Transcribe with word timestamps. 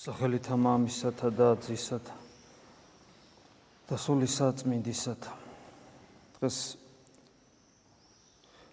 სახელითა 0.00 0.56
მამისათა 0.56 1.28
და 1.36 1.46
ძისათა 1.60 2.14
და 3.84 3.96
სული 4.00 4.24
საწმინდისათა 4.32 5.32
დღეს 6.38 6.56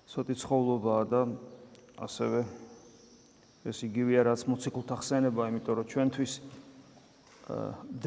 სოთი 0.07 0.35
ცხოვრობაა 0.39 1.03
და 1.11 1.21
ასევე 2.07 2.41
ეს 3.67 3.83
იგივეა 3.83 4.23
რაც 4.23 4.47
მოციქულთა 4.47 4.95
ხსენება, 5.03 5.51
იმიტომ 5.51 5.75
რომ 5.75 5.89
ჩვენთვის 5.91 6.33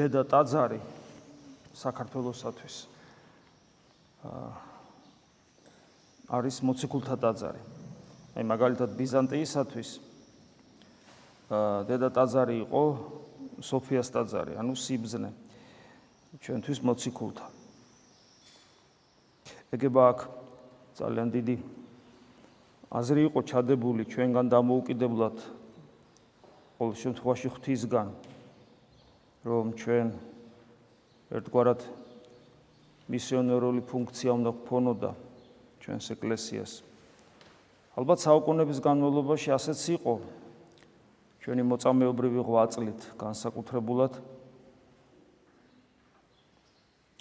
დედა 0.01 0.23
ტაძარი 0.25 0.81
საქართველოსათვის 1.77 2.77
არის 6.41 6.57
მოციქულთა 6.65 7.17
ტაძარი. 7.21 7.63
აი 8.41 8.45
მაგალითად 8.49 8.91
ბიზანტიისათვის 8.97 9.91
დედა 11.51 12.09
ტაძარი 12.15 12.57
იყო 12.63 12.83
სოფიას 13.59 14.09
ტაძარი, 14.15 14.55
ანუ 14.55 14.75
სიბზნე. 14.79 15.31
ჩვენთვის 16.39 16.79
მოციქულთა. 16.87 17.47
ეგება 19.75 20.03
აქ 20.15 20.19
ძალიან 20.95 21.29
დიდი 21.35 21.57
აზრი 22.91 23.21
იყო 23.31 23.41
ჩადებული 23.51 24.03
ჩვენგან 24.07 24.47
დამოუკიდებლად 24.51 25.37
ყოველ 26.79 26.95
შემთხვევაში 27.03 27.49
ღვთისგან 27.55 28.09
რომ 29.47 29.67
ჩვენ 29.75 30.07
ერთგვარად 31.35 31.81
მისიონერული 33.11 33.83
ფუნქცია 33.91 34.31
უნდა 34.39 34.51
გქონოდა 34.55 35.11
ჩვენს 35.83 36.07
ეკლესიას. 36.15 36.73
ალბათ 37.99 38.19
საუკუნეების 38.23 38.79
განმავლობაში 38.87 39.51
ასეც 39.51 39.81
იყო, 39.99 40.15
ჩვენი 41.41 41.63
მოწამეობრივი 41.65 42.41
ღვაწლით 42.45 43.01
განსაკუთრებულად 43.21 44.19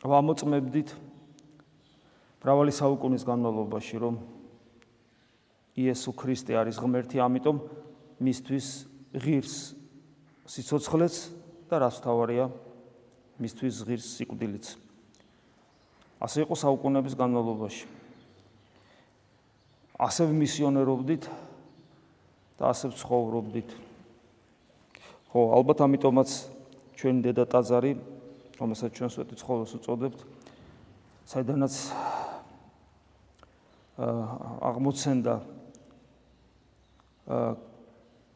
ვამოწმებდით 0.03 0.91
მრავალი 2.43 2.71
საუკუნის 2.75 3.23
განმავლობაში 3.27 3.99
რომ 3.99 4.19
იესო 5.79 6.11
ქრისტე 6.15 6.55
არის 6.59 6.79
ღმერთი, 6.79 7.19
ამიტომ 7.23 7.57
მისთვის 8.19 8.67
ღირს 9.15 9.55
სიცოცხლეც 10.49 11.15
და 11.71 11.75
რას 11.83 11.99
თავარია 12.03 12.49
მისთვის 13.39 13.75
ღირს 13.87 14.07
სიკვდილიც. 14.19 14.65
ასე 16.19 16.43
იყო 16.43 16.55
საუკუნეების 16.59 17.15
განმავლობაში. 17.15 17.85
ასე 19.99 20.27
მისიონერობდით 20.31 21.23
და 22.59 22.63
ასე 22.71 22.91
ცხოვრობდით. 22.99 23.88
ხო, 25.29 25.41
ალბათ 25.53 25.85
ამიტომაც 25.85 26.29
ჩვენი 26.97 27.19
დედა 27.21 27.45
ტაძარი, 27.53 27.91
რომელსაც 28.57 28.89
ჩვენ 28.97 29.09
სვეტი 29.13 29.35
ცხოვრებას 29.37 29.73
უწოდებთ, 29.77 30.19
საიდანაც 31.29 31.73
აღმოცენდა 33.99 35.35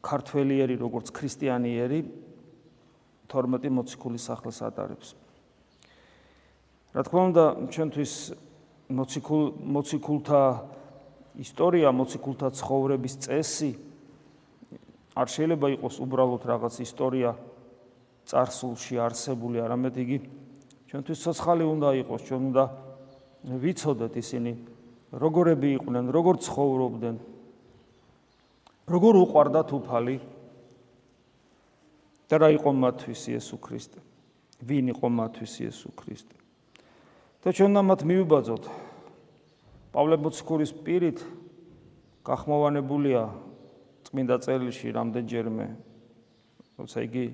ქართველიერი 0.04 0.74
როგორც 0.78 1.10
ქრისტიანიერი 1.10 2.00
12 3.26 3.74
მოციქულის 3.74 4.22
სახელს 4.30 4.58
ატარებს. 4.62 5.08
რა 6.94 7.02
თქმა 7.02 7.22
უნდა, 7.34 7.44
ჩვენთვის 7.74 8.14
მოციქულ 8.94 9.42
მოციქულთა 9.66 10.42
ისტორია, 11.42 11.88
მოციქულთა 11.90 12.48
ცხოვრების 12.54 13.14
წესი 13.26 13.70
არ 15.14 15.26
შეიძლება 15.30 15.66
იყოს 15.78 15.96
უბრალოდ 16.02 16.42
რაღაც 16.42 16.74
ისტორია 16.82 17.30
царსულში 18.26 18.98
არსებული, 18.98 19.62
არამედ 19.62 19.94
იგი 20.02 20.18
ჩვენთვის 20.90 21.18
ცოცხალი 21.22 21.64
უნდა 21.70 21.88
იყოს, 22.02 22.20
ჩვენ 22.26 22.42
უნდა 22.50 22.64
ვიცოდეთ 23.44 24.14
ისინი 24.18 24.52
როგორები 25.14 25.68
იყვნენ, 25.78 26.04
როგორ 26.10 26.34
ცხოვრობდნენ, 26.42 27.16
როგორ 28.90 29.14
უყვარდათ 29.22 29.68
უფალი 29.78 30.16
და 32.28 32.34
რა 32.40 32.48
იყო 32.58 32.70
მათთვის 32.74 33.22
იესო 33.30 33.56
ქრისტე. 33.62 34.00
ვინ 34.64 34.90
იყო 34.96 35.06
მათთვის 35.12 35.54
იესო 35.60 35.90
ქრისტე. 35.94 36.36
და 37.44 37.52
ჩვენ 37.52 37.76
ამათ 37.76 38.00
მივიბაძოთ. 38.08 38.64
პავლე 39.92 40.16
მოციქულის 40.16 40.72
პირით 40.80 41.20
გახმოვანებულია 42.24 43.22
წმინდა 44.14 44.36
წერილში 44.46 44.94
რამდენჯერმე 44.94 45.66
როცა 46.78 46.98
იგი 47.02 47.26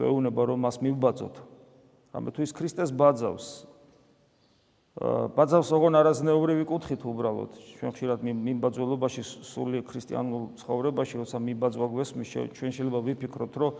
გეუბნება 0.00 0.42
რომ 0.48 0.64
მას 0.64 0.80
მიბაძოთ 0.80 1.36
რამე 2.16 2.32
თუ 2.32 2.40
ის 2.48 2.52
ქრისტეს 2.56 2.90
ბაძავს 2.96 3.46
ბაძავს 5.36 5.68
ოღონ 5.76 5.98
არაზნეობრივი 6.00 6.64
კუთხით 6.70 7.04
უბრალოდ 7.04 7.52
ჩვენ 7.76 7.92
ხშირად 7.92 8.24
მიმბაძველობაში 8.24 9.22
სული 9.44 9.84
ქრისტიანულ 9.84 10.42
ცხოვრებაში 10.64 11.20
როცა 11.20 11.36
მიბაძვა 11.52 11.86
გვესმის 11.92 12.28
ჩვენ 12.56 12.70
შეიძლება 12.72 13.00
ვიფიქროთ 13.04 13.54
რომ 13.60 13.72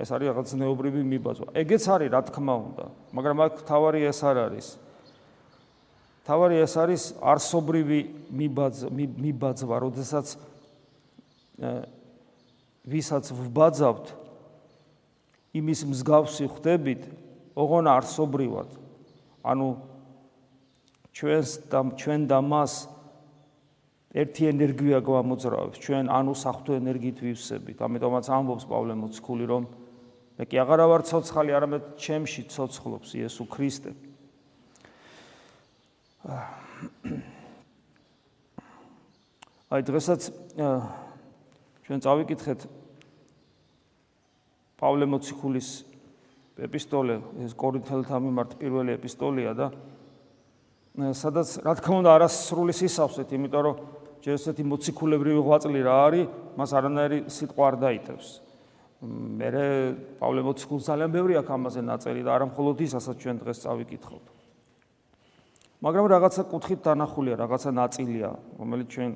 ეს 0.00 0.08
არის 0.12 0.26
რაღაც 0.32 0.46
ზნეობრივი 0.56 1.02
მიბაძვა 1.04 1.46
ეგეც 1.60 1.84
არის 1.88 2.08
რა 2.16 2.20
თქმა 2.32 2.54
უნდა. 2.64 2.84
მაგრამ 3.12 3.36
აქ 3.44 3.54
თავარი 3.68 4.00
ეს 4.08 4.20
არ 4.24 4.36
არის 4.46 4.66
თავარი 6.26 6.58
ეს 6.58 6.74
არის 6.74 7.02
არსობრივი 7.22 8.00
მიბაძვა, 8.34 9.76
როდესაც 9.86 10.26
ვისაც 12.86 13.24
ვბაძავთ 13.30 14.06
იმის 15.56 15.80
მსგავსი 15.88 16.46
ხდებით, 16.52 17.02
ოღონ 17.56 17.86
არსობრივად. 17.88 18.68
ანუ 19.46 19.68
ჩვენს 21.16 21.50
და 21.70 21.80
ჩვენ 21.96 22.20
და 22.28 22.38
მას 22.44 22.72
ერთი 24.16 24.42
ენერგია 24.52 24.98
გვამოძრავებს, 25.00 25.80
ჩვენ 25.80 26.10
ანუ 26.12 26.32
საფრთხე 26.36 26.74
ენერგიით 26.82 27.18
ვივსებით. 27.22 27.78
ამიტომაც 27.80 28.26
ამბობს 28.28 28.64
პავლე 28.68 28.94
მოციქული, 28.98 29.44
რომ 29.46 29.62
მე 30.36 30.44
კი 30.44 30.56
აღარა 30.60 30.84
ვარ 30.90 31.02
ცოცხალი, 31.08 31.50
არამედ 31.56 31.82
ჩემში 31.96 32.42
ცოცხლობს 32.52 33.16
იესო 33.16 33.44
ქრისტე. 33.48 33.90
აი 39.70 39.82
დღესაც 39.86 40.26
ჩვენ 41.86 42.02
წავიკითხეთ 42.02 42.66
პავლე 44.80 45.06
მოციქულის 45.06 45.68
ეპისტოლე, 46.66 47.22
ეს 47.46 47.54
კორინთელთა 47.54 48.18
მიმართ 48.26 48.58
პირველი 48.58 48.90
ეპისტოლეა 48.96 49.52
და 49.54 49.70
სადაც 50.96 51.60
რა 51.62 51.76
თქმა 51.78 51.96
უნდა 52.02 52.10
არასრული 52.16 52.74
სისავსეთ, 52.74 53.28
იმიტომ 53.36 53.62
რომ 53.68 53.76
ჯერ 54.24 54.34
ესეთი 54.40 54.64
მოციქულებრივი 54.66 55.40
ღვაწლი 55.46 55.80
რა 55.86 55.96
არის, 56.08 56.26
მას 56.56 56.70
არანაირი 56.74 57.18
სიტყვა 57.30 57.64
არ 57.70 57.76
დაიტევს. 57.84 58.28
მე 59.06 59.48
პავლე 60.18 60.40
მოციქულს 60.42 60.88
ძალიან 60.88 61.10
ბევრი 61.12 61.36
აქვს 61.44 61.54
ამაზე 61.54 61.80
ნაწერი 61.84 62.24
და 62.24 62.32
არა 62.34 62.46
მხოლოდ 62.50 62.76
ის, 62.82 62.92
ასაც 62.96 63.16
ჩვენ 63.20 63.36
დღეს 63.44 63.58
წავიკითხავთ. 63.62 64.35
მაგრამ 65.84 66.06
რაღაცა 66.08 66.42
კუთხით 66.48 66.80
დანახულია, 66.86 67.34
რაღაცა 67.36 67.70
ნაწილია, 67.76 68.30
რომელიც 68.56 68.88
ჩვენ 68.96 69.10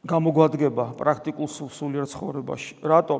გამოგვადგება 0.00 0.84
პრაქტიკულ 0.96 1.48
სულიერ 1.48 2.06
ცხოვრებაში. 2.08 2.72
რატო? 2.80 3.16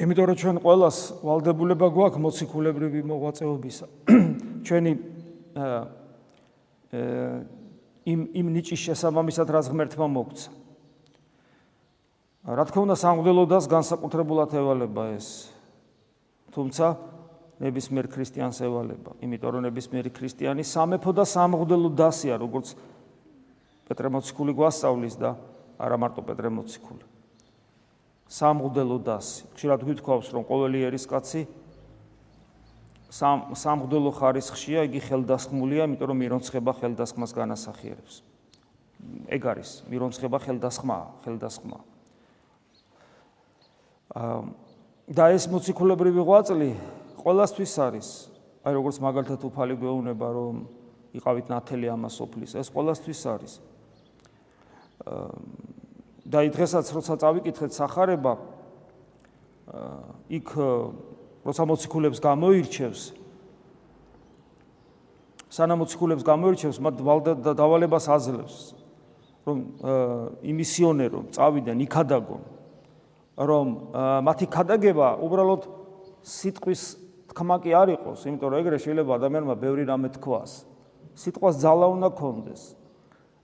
იმიტომ 0.00 0.24
რომ 0.26 0.36
ჩვენ 0.40 0.56
ყოველას 0.64 0.98
ვალდებულება 1.22 1.86
გვაქვს 1.94 2.22
მოციქულებრივი 2.24 3.00
მოღვაწეობისა. 3.06 3.86
ჩვენი 4.66 4.92
იმ 8.10 8.20
იმ 8.34 8.46
ნიჭის 8.50 8.80
შესაბამისად 8.90 9.46
რაც 9.46 9.66
ღმერთმა 9.70 10.06
მოგცა. 10.10 10.50
რა 12.50 12.64
თქმა 12.66 12.80
უნდა, 12.88 12.96
სამღვდელოდას 12.96 13.64
განსაკუთრებულად 13.70 14.50
ევალება 14.58 15.02
ეს. 15.14 15.52
თუმცა 16.50 17.09
ნებისმიერ 17.60 18.08
ქრისტიანს 18.08 18.58
ევალება, 18.64 19.14
იმიტომ 19.20 19.50
რომ 19.56 19.64
ნებისმიერი 19.68 20.10
ქრისტიანი 20.16 20.64
სამეფო 20.64 21.12
და 21.12 21.24
სამღვდელო 21.28 21.90
დასია, 21.92 22.40
როგორც 22.40 22.72
პეტრე 23.84 24.08
მოციქული 24.16 24.52
გვასწავლის 24.56 25.16
და 25.20 25.36
არა 25.76 25.96
მარტო 26.00 26.24
პეტრე 26.24 26.48
მოციქული. 26.56 27.04
სამღვდელო 28.30 28.98
დასი. 29.04 29.44
ხშირად 29.58 29.80
გვითხოვს, 29.84 30.28
რომ 30.32 30.42
ყოველი 30.48 30.78
ერისკაცი 30.88 31.40
სამ 33.10 33.52
სამღვდელო 33.58 34.10
ხარისხშია, 34.14 34.86
იგი 34.86 35.00
ხელდასხმულია, 35.10 35.82
იმიტომ 35.90 36.08
რომ 36.14 36.18
მირონცხება 36.22 36.72
ხელდასხმას 36.78 37.32
განასახიერებს. 37.34 38.22
ეგ 39.28 39.42
არის, 39.50 39.70
მირონცხება 39.90 40.38
ხელდასხმა, 40.46 40.98
ხელდასხმა. 41.26 41.78
აა 44.14 44.70
და 45.10 45.34
ეს 45.34 45.50
მოციქულებრივი 45.50 46.22
ღვაწლი 46.22 46.70
ყოველასთვის 47.24 47.74
არის. 47.86 48.08
აი 48.60 48.72
როგორც 48.76 48.96
მაგალითად 49.00 49.40
უფალი 49.48 49.74
გვეუბნება 49.80 50.28
რომ 50.36 50.56
იყავით 51.16 51.46
ნათელი 51.48 51.86
ამას 51.92 52.16
ოფლის, 52.20 52.54
ეს 52.60 52.68
ყოველასთვის 52.70 53.20
არის. 53.34 53.52
და 56.30 56.38
დღესაც 56.54 56.86
როცა 56.92 57.14
წავიკითხეთ 57.18 57.72
სახარება 57.74 58.34
იქ 60.28 60.48
როცა 61.46 61.62
მოციქულებს 61.66 62.20
გამოირჩევს 62.20 63.02
სანამ 65.50 65.82
მოციქულებს 65.82 66.22
გამოირჩევს 66.28 66.78
მათ 66.84 66.94
დავალებას 67.56 68.06
აძლევს 68.12 68.56
რომ 69.48 69.58
იმისიონერო 70.52 71.20
წავიდნენ 71.34 71.78
იქადაგონ 71.88 72.42
რომ 73.40 73.66
მათი 74.28 74.46
ქადაგება 74.52 75.08
უბრალოდ 75.24 75.62
სიტყვის 76.20 76.82
თქმა 77.30 77.56
კი 77.62 77.70
არ 77.70 77.88
იყოს 77.94 78.26
იმიტომ 78.26 78.48
რომ 78.50 78.58
ეგრე 78.60 78.78
შეიძლება 78.82 79.12
ადამიანმა 79.20 79.54
ბევრი 79.54 79.84
რამე 79.86 80.08
თქვას. 80.18 80.50
სიტყვას 81.14 81.54
ძალა 81.62 81.86
უნდა 81.94 82.08
კონდეს 82.18 82.62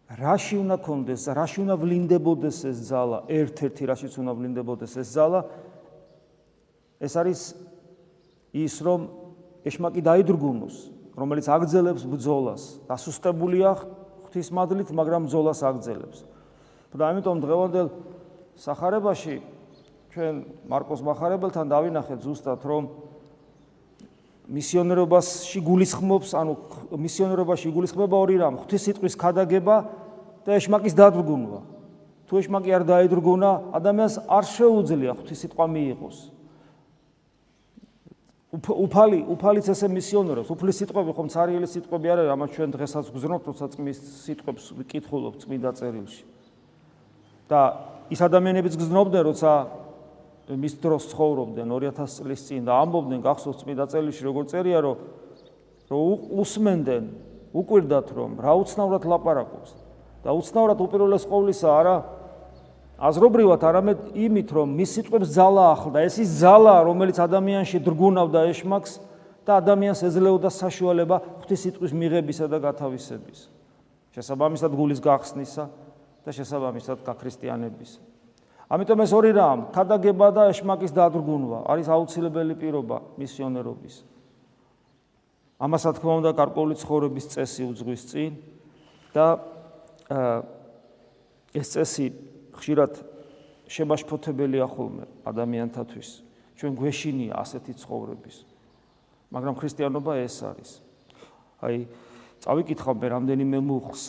რაში 0.06 0.56
უნდა 0.62 0.76
კონდეს 0.86 1.22
რაში 1.34 1.58
უნდა 1.66 1.74
ვლინდებოდეს 1.82 2.58
ეს 2.70 2.78
ძალა? 2.90 3.18
ერთ-ერთი 3.26 3.82
რაშიც 3.90 4.12
უნდა 4.22 4.32
ვლინდებოდეს 4.38 4.92
ეს 5.02 5.08
ძალა? 5.14 5.40
ეს 7.02 7.12
არის 7.20 7.40
ის 8.54 8.74
რომ 8.80 9.00
ეშმაკი 9.66 10.00
დაიდრგუნოს 10.06 10.76
რომელიც 11.18 11.46
აგძელებს 11.50 12.02
ბძოლას 12.06 12.62
დასუსტებულია 12.88 13.70
ღვთისმადლით 13.76 14.88
მაგრამ 14.94 15.26
ბძოლას 15.28 15.60
აგძელებს 15.66 16.18
და 16.96 17.04
ამიტომ 17.12 17.36
დღევანდელ 17.44 17.88
სახარებაში 18.56 19.36
ჩვენ 20.16 20.34
მარკოს 20.70 21.00
מחარებელთან 21.04 21.66
დავინახეთ 21.68 22.18
ზუსტად 22.24 22.60
რომ 22.64 22.84
მისიონერობაში 24.46 25.58
გულისხმობს, 25.66 26.30
ანუ 26.38 26.52
მისიონერობაში 26.94 27.72
გულისხმება 27.74 28.14
ორი 28.14 28.36
რამ: 28.38 28.54
ღვთისიტყვის 28.62 29.14
ქადაგება 29.18 29.76
და 30.46 30.50
ეშმაკის 30.54 30.94
დადრგუნვა. 30.94 31.60
თუ 32.26 32.32
ეშმაკი 32.42 32.70
არ 32.74 32.82
დაედრგუნა, 32.86 33.50
ადამიანს 33.74 34.14
არ 34.26 34.44
შეუძლია 34.46 35.12
ღვთისიტყვა 35.18 35.64
მიიღოს. 35.66 36.18
უფალი, 38.56 39.18
უფალიც 39.34 39.66
ესე 39.68 39.86
მისიონერობს. 39.90 40.48
უფლის 40.48 40.76
სიტყვები 40.80 41.10
ხომ 41.12 41.28
цаრიელი 41.28 41.66
სიტყვები 41.66 42.06
არ 42.08 42.18
არის, 42.24 42.30
ამას 42.34 42.50
ჩვენ 42.56 42.70
დღესაც 42.72 43.04
გზნობთ, 43.12 43.42
თორსა 43.46 43.66
წმის 43.74 43.98
სიტყვებს 44.26 44.64
ვიკითხულობ 44.78 45.34
წმინდა 45.42 45.70
წერილში. 45.76 46.22
და 47.46 47.60
ის 48.10 48.20
ადამიანებიც 48.22 48.74
გზნობდნენ, 48.74 49.22
როცა 49.22 49.50
მის 50.54 50.78
დროს 50.78 51.10
ცხოვრობდნენ 51.10 51.66
2000 51.74 52.22
წლის 52.22 52.42
წინ 52.46 52.68
და 52.68 52.78
ამბობდნენ 52.86 53.22
გახსოვს 53.24 53.64
წმინდა 53.66 53.86
წერილში 53.90 54.22
როგორ 54.22 54.44
წერია 54.46 54.78
რომ 54.78 54.96
რომ 55.90 56.38
უსმენდნენ 56.38 57.04
უკვირდათ 57.50 58.08
რომ 58.14 58.38
რა 58.38 58.52
უცნაურად 58.62 59.02
ლაპარაკობს. 59.10 59.70
და 60.22 60.30
უცნაურად 60.30 60.78
უპირველეს 60.86 61.26
ყოვლისა 61.26 61.66
არა 61.66 61.96
აზრობრივად 62.98 63.62
არამედ 63.66 63.98
იმით 64.14 64.48
რომ 64.54 64.68
მის 64.70 64.90
სიტყვებს 64.94 65.28
ძალა 65.34 65.64
ახლდა. 65.74 65.98
ეს 66.06 66.16
ის 66.22 66.30
ძალა 66.38 66.74
რომელიც 66.86 67.16
ადამიანში 67.26 67.78
დრგუნავდა 67.82 68.40
ეშმაკს 68.50 68.92
და 69.46 69.52
ადამიანს 69.58 70.00
ეძლეოდა 70.06 70.50
საშუალება 70.50 71.16
ღვთის 71.42 71.60
სიტყვის 71.66 71.90
მიღებისა 71.90 72.46
და 72.46 72.58
გათავისების. 72.62 73.38
შესაბამისად 74.14 74.70
გულის 74.70 75.00
გახსნისა 75.02 75.64
და 76.22 76.30
შესაბამისად 76.30 77.02
გაქრისტიანებისა 77.02 78.15
ამიტომ 78.66 78.98
ეს 79.06 79.12
ორი 79.14 79.30
რამ, 79.30 79.70
ქადაგება 79.70 80.28
და 80.34 80.42
ეშმაკის 80.50 80.90
დადრგუნვა 80.90 81.58
არის 81.70 81.86
აუცილებელი 81.86 82.54
პირობა 82.58 82.96
მისიონერობის. 83.14 83.94
ამასაც 85.62 86.02
თქმა 86.02 86.12
უნდა 86.20 86.30
გარკვეული 86.34 86.74
ცხოვრების 86.76 87.26
წესი 87.30 87.62
უძღვის 87.70 88.02
წინ 88.10 88.32
და 89.14 89.26
ეს 91.54 91.66
წესი 91.72 92.06
ხშირად 92.58 92.92
შემაშფოთებელია 93.70 94.66
ხოლმე 94.66 95.04
ადამიანთათვის. 95.26 96.08
ჩვენ 96.56 96.72
გვეშინია 96.76 97.34
ასეთი 97.38 97.72
ცხოვრების. 97.82 98.36
მაგრამ 99.30 99.54
ქრისტიანობა 99.58 100.12
ეს 100.22 100.36
არის. 100.42 100.70
აი, 101.62 101.86
წავიკითხავ 102.42 102.94
მე 103.00 103.08
რამდენიმე 103.14 103.58
მუხს. 103.62 104.02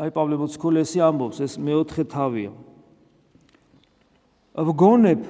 აი 0.00 0.08
პავლე 0.08 0.36
მოციქულესი 0.40 0.98
ამბობს, 1.04 1.38
ეს 1.44 1.54
მეოთხე 1.60 2.04
თავია. 2.08 2.52
ვგონებ 4.52 5.20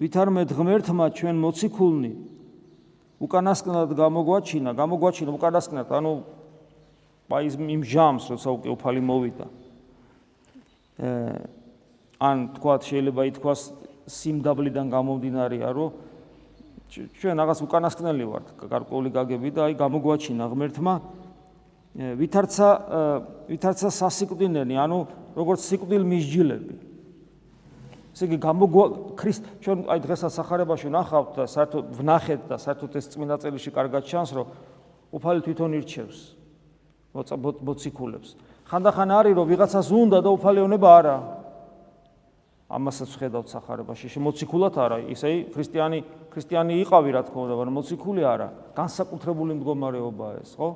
ვითარმე 0.00 0.42
ღმერთმა 0.52 1.06
ჩვენ 1.16 1.36
მოციქულნი 1.40 2.12
უკანასკნელად 3.24 3.90
გამოგვაჩინა, 3.96 4.70
გამოგვაჩინა 4.76 5.30
უკანასკნელად, 5.32 5.88
ანუ 5.96 6.12
აი 7.34 7.46
იმ 7.56 7.82
ჟამს, 7.88 8.24
როცა 8.30 8.48
უკვე 8.52 8.68
უფალი 8.76 9.00
მოვიდა. 9.00 9.46
აა 11.00 11.36
ან 12.20 12.36
თქვა 12.54 12.74
შეიძლება 12.84 13.22
ითქვას 13.32 13.60
სიმდაბლიდან 14.06 14.86
გამომდინარეა, 14.92 15.68
რომ 15.74 15.90
ჩვენ 16.94 17.34
რაღაც 17.42 17.58
უკანასკნელი 17.64 18.24
ვართ, 18.28 18.46
გარკვეული 18.70 19.10
გაგები 19.10 19.50
და 19.50 19.60
აი 19.66 19.74
გამოგვაჩინა 19.74 20.44
ღმერთმა 20.52 20.94
ვითარცა 22.20 22.68
ვითარცა 23.50 23.88
სასიკვდილნი, 23.88 24.76
ანუ 24.78 24.98
როგორც 25.34 25.60
სიკვდილ 25.64 26.02
მისჯილები. 26.06 26.93
ესე 28.14 28.30
იგი 28.30 28.38
გამოგვა 28.38 28.84
ქრისტ 29.18 29.42
ჩვენ 29.58 29.78
აი 29.90 29.98
დღესაც 30.06 30.32
სახარებაში 30.38 30.88
ნახავთ 30.94 31.30
და 31.34 31.44
საერთოდ 31.50 31.84
ვნახეთ 31.98 32.40
და 32.46 32.56
საერთოდ 32.62 32.90
ეს 32.94 33.06
წმინდა 33.10 33.36
წერილში 33.42 33.70
კარგად 33.74 34.06
ჩანს 34.06 34.30
რომ 34.38 34.46
უფალი 35.18 35.40
თვითონ 35.42 35.70
ირჩევს 35.82 36.18
მოციქულებს. 37.14 38.28
ხანდახან 38.70 39.10
არის 39.18 39.34
რომ 39.34 39.46
ვიღაცას 39.50 39.88
უნდა 39.90 40.18
და 40.22 40.30
უფალეონება 40.30 40.88
არა. 40.98 41.16
ამასაც 42.70 43.10
ხედავთ 43.18 43.48
სახარებაში. 43.50 44.06
შემოციქულად 44.10 44.74
არა. 44.78 44.98
ისე 45.10 45.50
ქრისტიანი 45.54 45.98
ქრისტიანი 46.30 46.74
იყავი 46.82 47.10
რა 47.14 47.22
თქმა 47.26 47.40
უნდა 47.46 47.54
მაგრამ 47.54 47.74
მოციქული 47.78 48.22
არა. 48.26 48.48
განსაკუთრებული 48.74 49.52
მდგომარეობაა 49.58 50.34
ეს 50.42 50.54
ხო? 50.58 50.68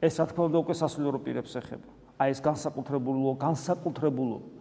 ეს 0.00 0.14
რა 0.20 0.24
თქმა 0.28 0.42
უნდა 0.48 0.58
უკვე 0.60 0.74
სასულიერო 0.76 1.18
პირებს 1.24 1.52
ეხება. 1.56 1.88
აი 2.20 2.28
ეს 2.32 2.40
განსაკუთრებულო 2.44 3.32
განსაკუთრებულო 3.40 4.51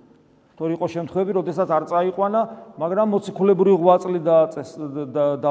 თორე 0.61 0.77
იყო 0.77 0.87
შემთხვევები, 0.93 1.31
როდესაც 1.41 1.69
არ 1.73 1.83
წაიყვანა, 1.89 2.41
მაგრამ 2.77 3.07
მოციქულებრივი 3.17 3.77
ღვაწლი 3.81 4.19
და 4.21 5.49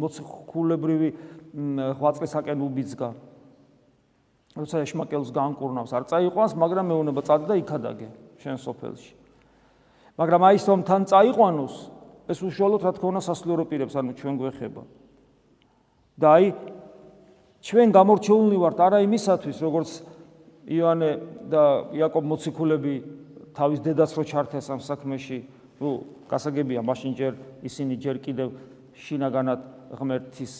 მოციქულებრივი 0.00 1.08
ღვაწლისაკენ 2.00 2.58
უბიძგა. 2.64 3.08
როცა 4.56 4.76
ეშმაკელს 4.88 5.28
განკურნავს, 5.28 5.92
არ 5.92 6.04
წაიყვანს, 6.08 6.56
მაგრამ 6.56 6.88
მეუნება 6.88 7.20
წადი 7.20 7.44
და 7.52 7.54
იქადაგე 7.60 8.08
შენ 8.40 8.56
სოფელში. 8.56 9.12
მაგრამ 10.16 10.40
აი 10.48 10.56
რომ 10.56 10.80
თან 10.88 11.02
წაიყვანოს, 11.04 11.74
ეს 12.32 12.38
უშუალოდ 12.48 12.80
რა 12.88 12.92
თქმა 12.96 13.08
უნდა 13.12 13.22
სასულიერო 13.28 13.64
პირებს, 13.68 13.92
ანუ 13.92 14.12
ჩვენ 14.16 14.34
გვეხება. 14.40 14.82
და 16.16 16.26
აი 16.32 16.46
ჩვენ 17.60 17.88
გამორჩეულნი 17.92 18.56
ვართ 18.56 18.78
არა 18.88 18.98
იმისათვის, 19.04 19.56
როგორც 19.60 19.90
ივანე 20.64 21.10
და 21.52 21.62
იაკობ 21.92 22.24
მოციქულები 22.24 23.17
თავის 23.58 23.82
დედას 23.82 24.14
რო 24.14 24.22
ჩართეს 24.22 24.70
ამ 24.70 24.78
საქმეში, 24.78 25.38
ნუ 25.82 25.90
გასაგებია, 26.30 26.80
მაშინ 26.86 27.12
ჯერ 27.18 27.32
ისინი 27.66 27.94
ჯერ 27.98 28.16
კიდევ 28.22 28.54
შინაგანად 28.94 29.60
ღმერთის 29.98 30.52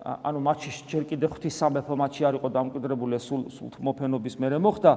ანუ 0.00 0.38
მათში 0.40 0.70
ჯერ 0.88 1.04
კიდევ 1.10 1.28
ღვთის 1.34 1.54
სამეფო 1.60 1.94
მათში 1.98 2.22
არ 2.28 2.34
იყო 2.40 2.48
დამკვიდრებული 2.56 3.18
სულ 3.20 3.42
სულთმოფენობის 3.52 4.34
მერე 4.38 4.58
მოხდა. 4.62 4.92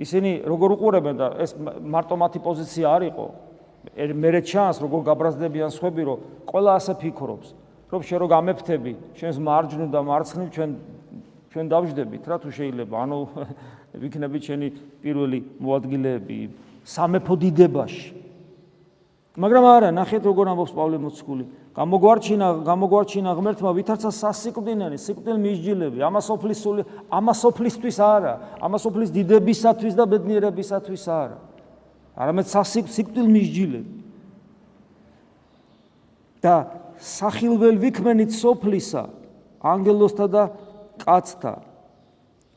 ისინი 0.00 0.30
როგორ 0.46 0.68
უყურებენ 0.76 1.14
და 1.18 1.26
ეს 1.44 1.56
მარტო 1.60 2.14
მათი 2.16 2.38
პოზიცია 2.40 2.86
არ 2.88 3.02
იყო. 3.10 3.26
მერე 4.16 4.40
ჩანს 4.44 4.76
როგორ 4.80 5.00
გაბრაზდებიან 5.08 5.70
სხვები 5.72 6.02
რომ 6.08 6.18
ყველა 6.46 6.72
ასე 6.78 6.92
ფიქრობს. 7.00 7.48
რომ 7.90 8.00
შენ 8.06 8.18
რო 8.22 8.26
გამეფთები 8.30 8.92
შენს 9.18 9.36
მარჯვნივ 9.42 9.88
და 9.90 10.00
მარცხნივ 10.06 10.48
ჩვენ 10.54 10.70
ჩვენ 11.50 11.66
დავждდებით 11.66 12.24
რა 12.30 12.36
თუ 12.38 12.50
შეიძლება 12.54 12.96
ანუ 13.04 13.18
ვიქნებით 14.02 14.42
შენი 14.46 14.66
პირველი 15.02 15.38
მოადგილეები 15.58 16.36
სამეფო 16.86 17.34
დიდებაში. 17.42 18.08
მაგრამ 19.40 19.64
არა, 19.66 19.88
ნახეთ 19.94 20.22
როგორ 20.26 20.46
ამბობს 20.52 20.72
პავლე 20.74 20.98
მოციქული. 21.00 21.44
გამოგვარჩინა, 21.70 22.46
გამოგვარჩინა 22.66 23.30
ღმერთმა 23.38 23.70
ვითარცა 23.78 24.10
სასიკვდინელი, 24.10 24.96
სიკვდილ 24.98 25.36
მისჯილები, 25.38 25.98
ამასოფლისული, 26.02 26.82
ამასოფლისთვის 27.14 27.98
არა, 28.02 28.34
ამასოფლის 28.58 29.10
დიდებისათვის 29.14 29.94
და 29.94 30.04
ბედნიერებისათვის 30.10 31.04
არა. 31.06 31.38
არამედ 32.18 32.46
სასიკვდილ 32.50 33.26
მისჯილები. 33.30 33.92
და 36.40 36.54
სახილველ 36.96 37.76
ვიქმენით 37.76 38.32
სოფლისა, 38.32 39.02
ანგელოსთა 39.60 40.26
და 40.32 40.42
კაცთა. 41.00 41.54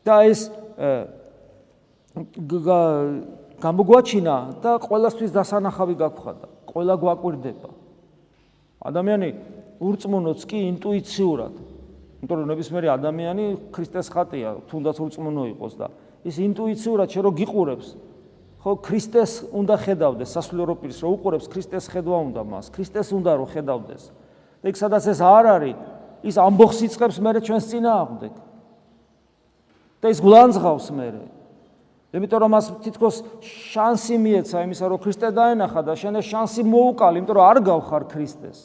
და 0.03 0.15
ეს 0.27 0.51
გამოგვაჩინა 3.63 4.35
და 4.59 4.71
ყოველასთვის 4.83 5.31
დასანახავი 5.31 5.95
გაგხადა. 5.95 6.47
ყველა 6.67 6.95
გვაკვირდება. 6.99 7.69
ადამიანი 8.83 9.29
ურწმუნოც 9.79 10.39
კი 10.43 10.57
ინტუიციურად 10.75 11.53
იმიტომ 12.23 12.39
რომ 12.39 12.47
ნებისმიერი 12.55 12.87
ადამიანი 12.87 13.45
ქრისტეს 13.75 14.07
ხატია, 14.07 14.51
თუნდაც 14.71 14.95
ურწმუნო 14.95 15.43
იყოს 15.59 15.73
და 15.75 15.87
ის 16.23 16.39
ინტუიციურად 16.39 17.11
შე 17.11 17.19
რო 17.19 17.31
გიყურებს, 17.35 17.87
ხო 18.63 18.71
ქრისტეს 18.79 19.31
უნდა 19.51 19.75
ხედავდეს 19.83 20.31
სასულიერო 20.31 20.75
პირს, 20.79 21.03
რო 21.03 21.09
უყურებს 21.19 21.51
ქრისტეს 21.51 21.91
ხედვა 21.91 22.17
უნდა 22.31 22.41
მას, 22.47 22.71
ქრისტეს 22.71 23.11
უნდა 23.11 23.31
რო 23.35 23.45
ხედავდეს. 23.51 24.03
და 24.63 24.65
იქ 24.71 24.75
სადაც 24.79 25.03
ეს 25.11 25.19
არ 25.19 25.45
არის, 25.51 25.75
ის 26.23 26.35
ამბოხს 26.39 26.79
იწყებს 26.87 27.17
მე 27.19 27.31
ჩვენს 27.43 27.65
წინააღმდეგ. 27.71 28.33
და 30.03 30.11
ის 30.11 30.19
გლანძღავს 30.19 30.87
მე. 30.91 31.07
იმიტომ 32.13 32.39
რომ 32.43 32.51
მას 32.53 32.65
თითქოს 32.83 33.15
შანსი 33.41 34.15
მიეცა 34.19 34.57
იმისა 34.67 34.85
რომ 34.85 34.99
ქრისტე 35.01 35.29
დაენახა 35.33 35.81
და 35.81 35.93
შენ 35.97 36.19
ეს 36.19 36.25
შანსი 36.29 36.61
მოუკალი, 36.67 37.23
იმიტომ 37.23 37.35
რომ 37.39 37.45
არ 37.49 37.57
გავხარ 37.63 38.03
ქრისტეს. 38.11 38.59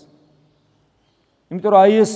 იმიტომ 1.49 1.71
რომ 1.73 1.81
აი 1.81 1.95
ეს 2.03 2.13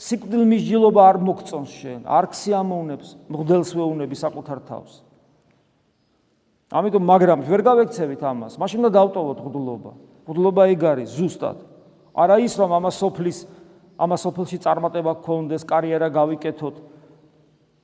სიკვდილ 0.00 0.42
მისჯილობა 0.48 1.00
არ 1.06 1.16
მოგწონს 1.20 1.70
შენ, 1.70 2.00
არ 2.08 2.24
ქსიამოვნებს, 2.32 3.08
მღდელს 3.30 3.70
ვეუნები 3.76 4.16
საკუთარ 4.16 4.58
თავს. 4.64 4.92
ამიტომ 6.72 7.04
მაგრამ 7.04 7.38
ვერ 7.44 7.60
გავექცევით 7.66 8.22
ამას. 8.24 8.56
მაშინ 8.58 8.78
უნდა 8.80 8.90
დავტოვოთ 8.96 9.38
ღდულობა. 9.44 9.92
ღდულობა 10.26 10.62
ეგ 10.72 10.80
არის 10.82 11.08
ზუსტად. 11.14 11.58
არა 12.16 12.36
ის 12.42 12.54
რომ 12.58 12.70
ამას 12.74 12.94
სოფლის 12.98 13.38
ამას 14.00 14.24
სოფლში 14.24 14.58
წარმატება 14.64 15.12
გქონდეს, 15.20 15.62
კარიერა 15.68 16.08
გავიკეთოთ, 16.08 16.76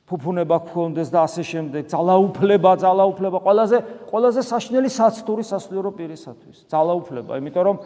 ფუფუნება 0.07 0.57
გქონდეს 0.65 1.11
და 1.13 1.27
ასე 1.27 1.43
შემდეგ, 1.45 1.83
ძალაუფლება, 1.93 2.73
ძალაუფლება, 2.81 3.39
ყველაზე 3.43 3.79
ყველაზე 4.07 4.41
საშნელი 4.47 4.91
საცტური 4.91 5.43
სასულიერო 5.45 5.91
პირისათვის. 5.99 6.57
ძალაუფლება, 6.71 7.37
იმიტომ 7.43 7.65
რომ 7.69 7.77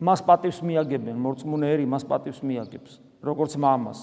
მას 0.00 0.20
პატივს 0.22 0.58
მიაგებენ, 0.62 1.16
მორწმუნეერი 1.18 1.84
მას 1.90 2.04
პატივს 2.06 2.40
მიაგებს, 2.46 2.92
როგორც 3.20 3.52
მამას. 3.58 4.00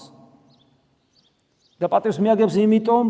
და 1.82 1.90
პატივს 1.90 2.18
მიაგებს 2.22 2.54
იმიტომ, 2.62 3.06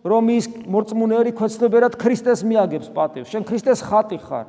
რომ 0.00 0.24
ის 0.32 0.46
მორწმუნეერი 0.64 1.32
ქვეცდებერად 1.36 1.92
ქრისტეს 2.00 2.40
მიაგებს 2.40 2.88
პატივს. 2.96 3.28
შენ 3.28 3.42
ქრისტეს 3.44 3.84
ხატი 3.84 4.16
ხარ. 4.16 4.46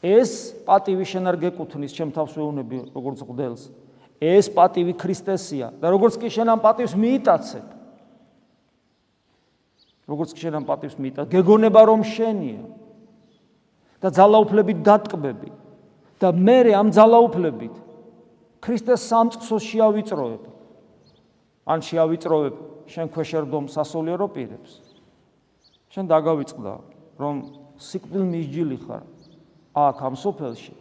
ეს 0.00 0.56
პატივი 0.64 1.04
შენ 1.04 1.28
არ 1.28 1.36
გეკუთვნის, 1.44 1.92
ჩემ 1.92 2.10
თავს 2.16 2.32
ვეუბნები 2.32 2.96
როგორც 2.96 3.20
ღდელს. 3.20 3.89
ეს 4.20 4.52
პატივი 4.52 4.92
ქრისტესია 5.00 5.72
და 5.80 5.88
როგორც 5.88 6.20
კი 6.20 6.28
შენ 6.28 6.52
ამ 6.52 6.60
პატივს 6.60 6.92
მიიტაცებ, 6.92 7.66
როგორც 10.12 10.30
კი 10.36 10.40
შენ 10.44 10.54
ამ 10.60 10.64
პატივს 10.68 10.96
მიიტა 11.00 11.24
გეგონება 11.32 11.80
რომ 11.88 12.00
შენია 12.04 12.62
და 14.04 14.08
ძალაუფლებით 14.12 14.78
დატკბები 14.84 15.50
და 16.20 16.28
მე 16.36 16.58
ამ 16.76 16.92
ძალაუფლებით 16.92 17.74
ქრისტეს 18.60 19.08
სამწყსოს 19.08 19.64
შეავიწროებ. 19.64 20.42
ან 21.64 21.78
შეავიწროებ 21.80 22.54
შენ 22.92 23.06
ქვეშერდომ 23.14 23.64
სასულიერო 23.72 24.26
პირებს. 24.28 24.72
შენ 25.90 26.04
დაგავიწყდა 26.12 26.74
რომ 27.16 27.34
სიკვდილ 27.80 28.24
მისჯილი 28.28 28.78
ხარ 28.84 29.04
აქ 29.74 29.96
ამ 30.06 30.14
სოფელში 30.18 30.74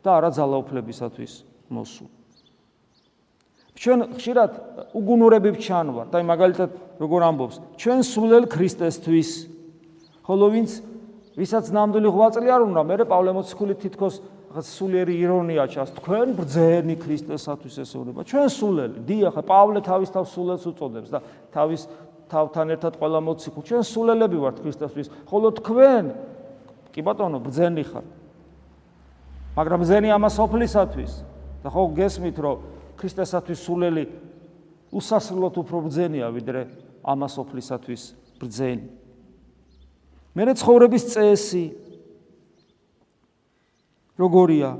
და 0.00 0.10
არა 0.16 0.30
ძალაუფლებისათვის 0.38 1.32
მოსულ 1.70 2.08
ჩვენ 3.76 4.00
ხშირად 4.16 4.52
უგუნურები 4.96 5.50
ვჩანვართ. 5.56 6.10
აი 6.16 6.24
მაგალითად 6.24 6.70
როგორ 6.96 7.20
ამბობს, 7.28 7.56
ჩვენ 7.76 8.00
სულელ 8.00 8.44
ქრისტესთვის. 8.48 9.30
ხოლო 10.24 10.46
ვინც 10.48 10.70
ვისაც 11.36 11.64
ნამდვილი 11.76 12.08
ღვაწლი 12.08 12.48
არ 12.48 12.62
უნდა, 12.72 12.80
მე 12.88 12.94
პავლე 13.04 13.30
მოციქული 13.36 13.74
თითქოს 13.76 14.14
სულიერი 14.56 15.12
ირონია 15.20 15.68
ჩას, 15.68 15.92
თქვენ 16.00 16.32
ბრძენი 16.32 16.96
ქრისტესათვის 16.96 17.76
ესეულება. 17.84 18.24
ჩვენ 18.24 18.48
სულელი, 18.48 18.98
დიახ, 19.04 19.36
პავლე 19.44 19.84
თავის 19.84 20.08
თავს 20.16 20.32
სულელს 20.32 20.64
უწოდებს 20.64 21.10
და 21.12 21.20
თავის 21.52 21.82
თავთან 22.32 22.66
ერთად 22.72 22.92
ყველა 22.96 23.20
მოციქულ, 23.20 23.62
ჩვენ 23.68 23.82
სულელები 23.84 24.38
ვართ 24.40 24.56
ქრისტესთვის, 24.64 25.08
ხოლო 25.28 25.48
თქვენ 25.60 26.04
კი 26.96 27.00
ბატონო, 27.04 27.38
ბრძენი 27.44 27.84
ხართ. 27.84 28.08
მაგრამ 29.60 29.78
ბრძენი 29.84 30.08
ამას 30.16 30.36
ოფლისათვის. 30.40 31.12
და 31.66 31.68
ხო 31.74 31.82
გესმით, 31.98 32.36
რომ 32.38 32.56
ქრისტესათვის 32.96 33.60
სულელი 33.62 34.04
უსასრულოდ 34.96 35.54
უფრო 35.62 35.76
ბრძენია 35.86 36.28
ვიდრე 36.32 36.62
ამას 37.04 37.34
ოფლისათვის 37.42 38.02
ბრძენი. 38.40 38.86
მერე 40.36 40.52
ცხოვრების 40.60 41.04
წესი 41.12 41.64
როგორია? 44.20 44.70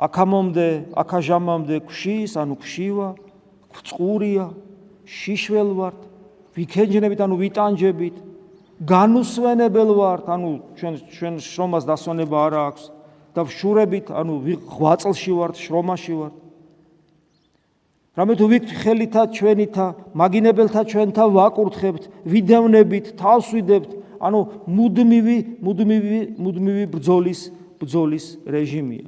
აქამომდე, 0.00 0.68
აქაჟამამდე 0.96 1.76
ქშის, 1.84 2.32
ანუ 2.40 2.56
ქშივა, 2.56 3.08
წყურია, 3.84 4.46
შიშველ 5.04 5.70
ვართ, 5.76 5.98
ვიქენჯნებით, 6.56 7.20
ანუ 7.20 7.36
ვიტანჯებით, 7.36 8.16
განუსვენებელ 8.80 9.90
ვართ, 9.98 10.24
ანუ 10.32 10.50
ჩვენ 10.78 10.94
ჩვენ 11.12 11.34
შრომას 11.44 11.84
დასვენება 11.84 12.36
არ 12.48 12.54
აქვს. 12.64 12.84
და 13.34 13.46
შურებით, 13.46 14.10
ანუ 14.10 14.34
ღვაწლში 14.66 15.32
ვართ, 15.38 15.54
შრომაში 15.60 16.14
ვართ. 16.18 16.34
რამე 18.18 18.34
თუ 18.36 18.46
ვიქ 18.50 18.64
ხელითა 18.82 19.22
ჩვენითა, 19.32 19.86
მაგინებელთა 20.18 20.82
ჩვენთა 20.90 21.24
ვაკურთხებთ, 21.30 22.02
ვიდევნებით, 22.26 23.06
თავს 23.16 23.46
ვიდებთ, 23.54 23.90
ანუ 24.20 24.40
მუდმივი, 24.66 25.38
მუდმივი, 25.62 26.20
მუდმივი 26.36 26.84
ბრძოლის, 26.90 27.40
ბრძოლის 27.80 28.26
რეჟიმია. 28.44 29.06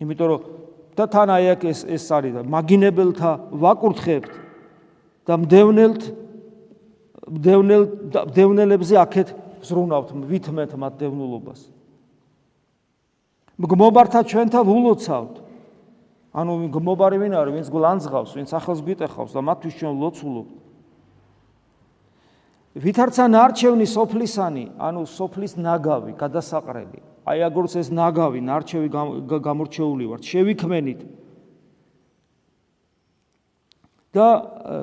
იმიტომ 0.00 0.28
რომ 0.30 0.40
და 0.96 1.04
თან 1.08 1.28
აი 1.34 1.46
აქ 1.56 1.62
ეს 1.72 1.80
ეს 1.88 2.04
არის 2.12 2.32
და 2.36 2.40
მაგინებელთა 2.44 3.30
ვაკურთხებთ 3.56 4.32
და 5.26 5.34
მდევნელთ 5.40 6.02
მდევნელ 7.30 7.82
მდევნელებზე 8.30 8.94
აქეთ 9.00 9.28
ზრუნავთ, 9.64 10.08
ვითმეთ 10.30 10.70
მათ 10.76 10.94
დევნულობას. 11.00 11.60
მგმობართა 13.60 14.20
ჩვენთა 14.24 14.60
ვულოცავთ. 14.64 15.34
ანუ 16.30 16.52
მგმობარი 16.70 17.16
ვინ 17.20 17.32
არის, 17.36 17.52
ვინც 17.58 17.68
გლანძღავს, 17.68 18.30
ვინც 18.38 18.50
ახალს 18.56 18.80
გვიტეხავს 18.86 19.32
და 19.36 19.40
მათთვის 19.44 19.74
ჩვენ 19.76 19.94
ლოცულობთ. 20.00 20.52
ვითარცა 22.80 23.24
ნარჩევნი 23.34 23.86
სოფლისანი, 23.90 24.64
ანუ 24.78 25.00
სოფლის 25.10 25.58
ნაგავი, 25.58 26.14
გადასაყრელი. 26.14 27.00
აი 27.26 27.38
აგორც 27.50 27.72
ეს 27.82 27.88
ნაგავი, 27.90 28.40
ნარჩევი 28.46 28.88
გამორჩეული 29.42 30.04
ვართ, 30.06 30.22
შევიქმენით. 30.24 31.00
და 34.10 34.28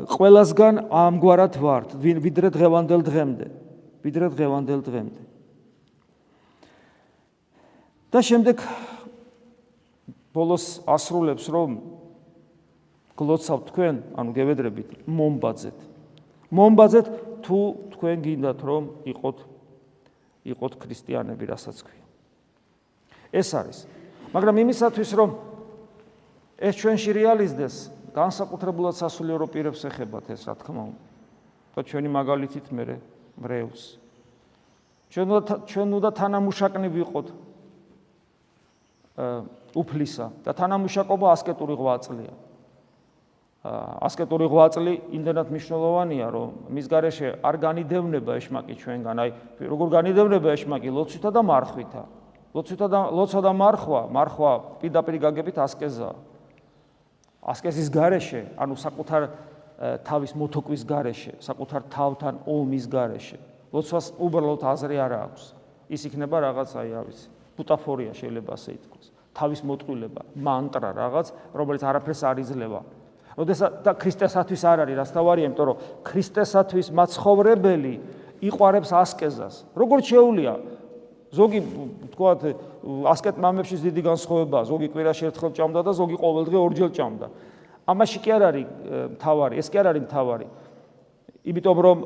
ყველასგან 0.08 0.88
ამგვარად 0.88 1.54
ვართ, 1.60 1.90
ვიდრე 2.00 2.48
დღევანდელ 2.48 3.02
დღემდე. 3.04 3.48
ვიდრე 4.04 4.28
დღევანდელ 4.32 4.82
დღემდე. 4.88 5.27
და 8.12 8.20
შემდეგ 8.24 8.62
ბოლოს 10.32 10.66
ასრულებს 10.88 11.46
რომ 11.52 11.72
გლოცავ 13.18 13.60
თქვენ, 13.74 13.96
ანუ 14.14 14.32
გევედრებით 14.38 14.90
მომბაძეთ. 15.10 15.80
მომბაძეთ 16.54 17.08
თუ 17.42 17.60
თქვენ 17.98 18.18
გინდათ 18.22 18.60
რომ 18.62 18.84
იყოთ 19.10 19.38
იყოთ 20.48 20.74
ქრისტიანები, 20.80 21.44
რასაც 21.50 21.78
ქვია. 21.84 22.06
ეს 23.34 23.50
არის. 23.52 23.78
მაგრამ 24.32 24.56
იმისათვის 24.64 25.12
რომ 25.18 25.30
ეს 26.58 26.74
ჩვენში 26.80 27.12
რეალიზდეს, 27.12 27.76
განსაკუთრებულად 28.16 28.96
სასულიერო 28.96 29.46
პირებს 29.52 29.84
ეხებათ 29.90 30.32
ეს, 30.32 30.48
რა 30.48 30.56
თქმა 30.56 30.84
უნდა. 30.94 31.04
და 31.78 31.80
ჩვენი 31.86 32.10
მაგალითით 32.10 32.68
მე 32.74 32.84
ბრევს. 33.38 33.82
ჩვენ 35.14 35.28
უნდა 35.30 35.54
ჩვენ 35.70 35.90
უნდა 35.94 36.10
თანამუშაკნი 36.18 36.88
ვიყოთ 36.90 37.28
უფლისა 39.18 40.26
და 40.46 40.52
თანამშრომლობა 40.54 41.28
ასკეტური 41.34 41.76
ღვაწლია. 41.78 42.34
ასკეტური 43.68 44.46
ღვაწლი 44.48 44.94
იმდენად 45.18 45.50
მნიშვნელოვანია, 45.52 46.28
რომ 46.32 46.48
მის 46.72 46.86
garaშე 46.88 47.28
არ 47.44 47.56
განიდევნება 47.58 48.32
ეშმაკი 48.38 48.74
ჩვენგან. 48.78 49.18
აი, 49.18 49.30
როგორ 49.60 49.88
განიდევნება 49.98 50.50
ეშმაკი 50.54 50.90
ლოცვითა 50.94 51.30
და 51.34 51.42
მარხვითა. 51.42 52.04
ლოცვითა 52.54 52.88
და 52.88 53.00
ლოცვა 53.12 53.42
და 53.44 53.52
მარხვა, 53.52 54.02
მარხვა 54.14 54.52
პირდაპირ 54.80 55.16
გაგებით 55.20 55.58
ასკეზა. 55.58 56.10
ასკეზის 57.44 57.90
garaშე, 57.92 58.42
ანუ 58.56 58.76
საკუთარ 58.78 59.22
თავის 60.06 60.32
მოთოკვის 60.34 60.84
garaშე, 60.88 61.34
საკუთარ 61.42 61.82
თავთან 61.92 62.34
ომის 62.48 62.86
garaშე. 62.88 63.38
ლოცვას 63.74 64.16
უბრალოდ 64.16 64.62
აზრი 64.64 64.96
არ 64.96 65.14
აქვს. 65.28 65.44
ის 65.90 66.02
იქნება 66.08 66.38
რაღაც 66.40 66.70
აი, 66.72 66.90
რა 66.94 67.02
ვიცი, 67.04 67.28
ბუტაფორია 67.58 68.14
შეიძლება 68.14 68.52
ასე 68.54 68.70
ითქვას. 68.78 69.06
თავის 69.38 69.62
მოტყვილება, 69.66 70.22
მანტრა 70.38 70.90
რაღაც, 70.98 71.28
რომელიც 71.54 71.82
არაფერს 71.84 72.22
არ 72.26 72.38
იძლევა. 72.42 72.82
როდესაც 73.38 73.72
და 73.86 73.92
ქრისტესათვის 73.94 74.62
არ 74.66 74.78
არის, 74.86 74.96
რასთავარია, 74.98 75.46
იმიტომ 75.46 75.66
რომ 75.70 75.78
ქრისტესათვის 76.10 76.88
მაცხოვრებელი 76.90 77.94
იყარებს 78.42 78.90
ასკეზას. 78.94 79.56
როგორც 79.78 80.04
შეუულია 80.10 80.54
ზოგი 81.28 81.60
თქვათ 82.16 82.40
ასკეტ 83.14 83.36
მამებში 83.36 83.78
დიდი 83.84 84.02
განსხვავებაა, 84.10 84.64
ზოგი 84.64 84.88
კვირაში 84.96 85.24
ერთხელ 85.28 85.52
ჭამდა 85.54 85.80
და 85.84 85.92
ზოგი 85.92 86.18
ყოველდღე 86.18 86.58
ორჯერ 86.58 86.90
ჭამდა. 86.98 87.28
ამაში 87.88 88.18
კი 88.24 88.30
არ 88.32 88.44
არის 88.48 88.66
თავარი, 89.22 89.56
ეს 89.60 89.68
კი 89.70 89.78
არ 89.78 89.88
არის 89.92 90.06
თავარი. 90.08 90.48
იმიტომ 91.46 91.78
რომ 91.84 91.98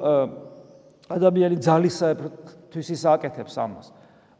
ადამიანი 1.11 1.57
ძალისათვის 1.61 2.87
ის 2.91 3.01
აკეთებს 3.05 3.55
ამას. 3.61 3.87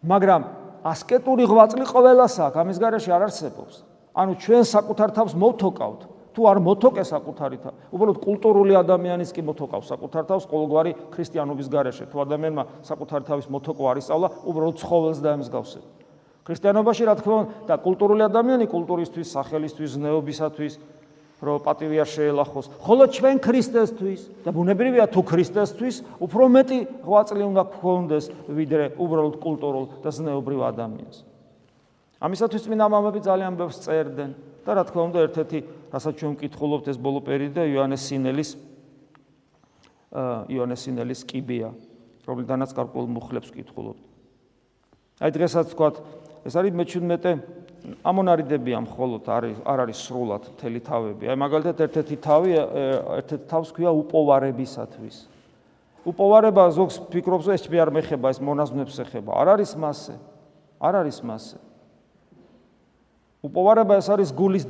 მაგრამ 0.01 0.41
ასკეტური 0.83 1.45
ღვაწლი 1.45 1.85
ყოველას 1.85 2.35
აქვს, 2.41 2.57
ამის 2.61 2.77
garaში 2.81 3.09
არ 3.11 3.21
არსებობს. 3.29 3.75
ანუ 4.11 4.33
ჩვენ 4.41 4.63
საკუთარ 4.65 5.09
თავს 5.15 5.33
მოვთოკავთ. 5.37 6.01
თუ 6.31 6.41
არ 6.47 6.57
მოთოკე 6.63 7.03
საკუთარი 7.03 7.57
თა, 7.59 7.71
უბრალოდ 7.91 8.17
კულტურული 8.23 8.73
ადამიანის 8.79 9.35
კი 9.35 9.41
მოთოკავს 9.43 9.87
საკუთარ 9.91 10.23
თავს 10.31 10.43
ყოველგვარი 10.47 10.91
ქრისტიანობის 11.11 11.67
garaში. 11.67 12.07
თუ 12.07 12.17
ადამიანმა 12.23 12.63
საკუთარი 12.87 13.23
თავის 13.27 13.47
მოთოკვა 13.51 13.87
არის 13.91 14.03
სწავლა, 14.07 14.27
უბრალოდ 14.47 14.75
ცხოველს 14.79 15.19
დაემსგავსება. 15.19 15.87
ქრისტიანობაში 16.47 17.03
რა 17.03 17.15
თქმა 17.19 17.35
უნდა 17.35 17.67
და 17.67 17.75
კულტურული 17.83 18.23
ადამიანი 18.31 18.65
კულტურისთვის, 18.71 19.27
სახელისთვის, 19.35 19.89
ზნეობისათვის 19.99 20.73
რო 21.41 21.57
პატივი 21.65 21.97
არ 22.05 22.09
შეელახოს. 22.09 22.65
ხოლო 22.85 23.03
ჩვენ 23.09 23.37
ქრისტესთვის 23.41 24.21
და 24.45 24.49
ბუნებრივია 24.53 25.05
თუ 25.09 25.21
ქრისტესთვის 25.25 25.95
უფრო 26.21 26.43
მეტი 26.53 26.79
ღვაწლი 27.01 27.43
უნდა 27.49 27.63
გქონდეს 27.73 28.25
ვიდრე 28.45 28.85
უბრალოდ 29.01 29.35
კულტურულ 29.41 29.85
და 30.05 30.09
ზნეობრივ 30.13 30.59
ადამიანს. 30.69 31.17
ამისათვის 32.21 32.61
წმინდა 32.69 32.85
მამები 32.93 33.19
ძალიან 33.25 33.53
ბევრს 33.57 33.77
წერდნენ 33.81 34.31
და 34.61 34.71
რა 34.77 34.83
თქმა 34.85 35.01
უნდა 35.09 35.19
ერთ-ერთი 35.25 35.59
რასაც 35.89 36.13
ჩვენ 36.21 36.31
ვკითხულობთ 36.37 36.85
ეს 36.93 36.97
ბოლო 37.01 37.19
პერიოდი 37.25 37.57
და 37.57 37.63
იოანეს 37.65 38.03
სინელის 38.05 38.51
იოანეს 40.51 40.81
სინელის 40.85 41.21
კიბია, 41.25 41.73
რომლიდანაც 42.27 42.69
გარკვეულ 42.77 43.07
მუხლებს 43.17 43.49
ვკითხულობთ. 43.49 44.01
აი 45.25 45.31
დღესაც 45.33 45.73
თქვა 45.73 45.89
ეს 46.45 46.53
არის 46.57 46.73
მე-17 46.77 47.60
ამონარიდები 47.81 48.75
ამ 48.77 48.85
ხოლოთ 48.85 49.25
არის 49.33 49.57
არ 49.65 49.79
არის 49.85 49.99
სრულად 50.05 50.43
მთელი 50.53 50.79
თავები. 50.85 51.23
აი 51.33 51.37
მაგალითად 51.41 51.77
ერთ-ერთი 51.85 52.15
თავი 52.21 52.51
ერთ-ერთი 53.17 53.45
თავს 53.49 53.69
ქვია 53.73 53.91
უპოვარებისათვის. 54.01 55.17
უპოვარება 56.05 56.63
ზოგს 56.77 56.95
ფიქრობს 57.09 57.49
ეს 57.53 57.65
მე 57.69 57.77
არ 57.81 57.89
მეხება 57.97 58.27
ეს 58.29 58.39
მონაზვნებს 58.41 58.95
ეხება. 59.05 59.31
არ 59.33 59.47
არის 59.57 59.71
მასე. 59.77 60.15
არ 60.81 60.93
არის 61.01 61.17
მასე. 61.25 61.57
უპოვარება 63.41 63.93
ეს 63.97 64.07
არის 64.13 64.29
გულის 64.29 64.65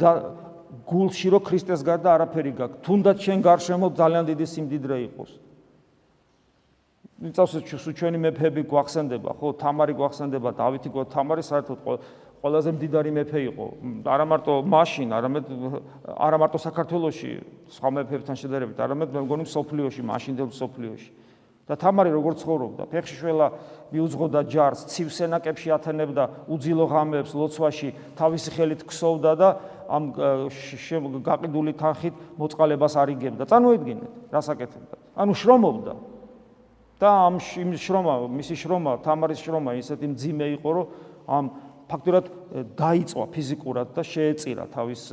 გულში 0.88 1.28
რო 1.36 1.40
ქრისტეს 1.44 1.84
გარდა 1.84 2.16
არაფერი 2.16 2.52
გაქვს. 2.56 2.80
თუნდაც 2.84 3.18
შენ 3.20 3.40
გარშემო 3.44 3.88
ძალიან 3.92 4.24
დიდი 4.32 4.46
სიმდიდრე 4.48 4.98
იყოს. 5.12 5.32
იცავს 7.22 7.54
ჩვენი 7.94 8.18
მეფეები 8.18 8.64
გვახსენდება, 8.66 9.38
ხო, 9.38 9.54
თამარი 9.62 9.94
გვახსენდება, 9.94 10.50
დავითი 10.58 10.90
გვ 10.90 11.06
თამარი 11.06 11.44
საერთოდ 11.46 11.80
ყველაზე 12.42 12.70
მდიდარი 12.74 13.12
მეფე 13.14 13.40
იყო. 13.54 13.66
არა 14.02 14.26
მარტო 14.26 14.54
მაშინ, 14.66 15.10
არამედ 15.14 15.46
არა 16.18 16.38
მარტო 16.42 16.58
საქართველოში, 16.58 17.32
სხვა 17.70 17.90
მეფეებთან 18.02 18.36
შედარებით, 18.42 18.78
არამედ 18.82 19.10
მე 19.14 19.20
მგონი 19.30 19.46
სოფლიოში, 19.46 20.02
მაშინდელ 20.02 20.50
სოფლიოში. 20.50 21.12
და 21.72 21.78
თამარი 21.80 22.12
როგორ 22.12 22.34
ცხოვრობდა? 22.42 22.84
ფეხში 22.92 23.16
შველა 23.22 23.48
მიუძღოდა 23.96 24.40
ჯარს, 24.50 24.82
ცივსენაკებში 24.92 25.70
ათენებდა 25.72 26.24
უძილო 26.52 26.86
ღამეებს 26.90 27.32
ლოცვაში, 27.32 27.90
თავისი 28.18 28.50
ხელით 28.52 28.82
ქსოვდა 28.84 29.32
და 29.40 29.50
ამ 29.88 30.04
გაყიდული 31.24 31.72
თანხით 31.80 32.16
მოწყალებას 32.36 32.94
არიგებდა. 32.98 33.44
წარმოიდგინეთ, 33.48 34.12
რას 34.36 34.48
აკეთებდა? 34.52 34.96
ანუ 35.16 35.32
შრომობდა. 35.32 35.94
და 37.02 37.10
ამ 37.10 37.40
შრომა, 37.42 38.30
მისი 38.30 38.56
შრომა, 38.62 39.02
თამარის 39.02 39.42
შრომა 39.42 39.74
ისეთი 39.74 40.06
მძიმე 40.14 40.46
იყო, 40.62 40.70
რომ 40.70 40.86
ამ 41.26 41.46
ფაქტურად 41.92 42.26
დაიწვა 42.80 43.26
ფიზიკურად 43.36 43.88
და 43.96 44.04
შეეწირა 44.08 44.66
თავის 44.72 45.04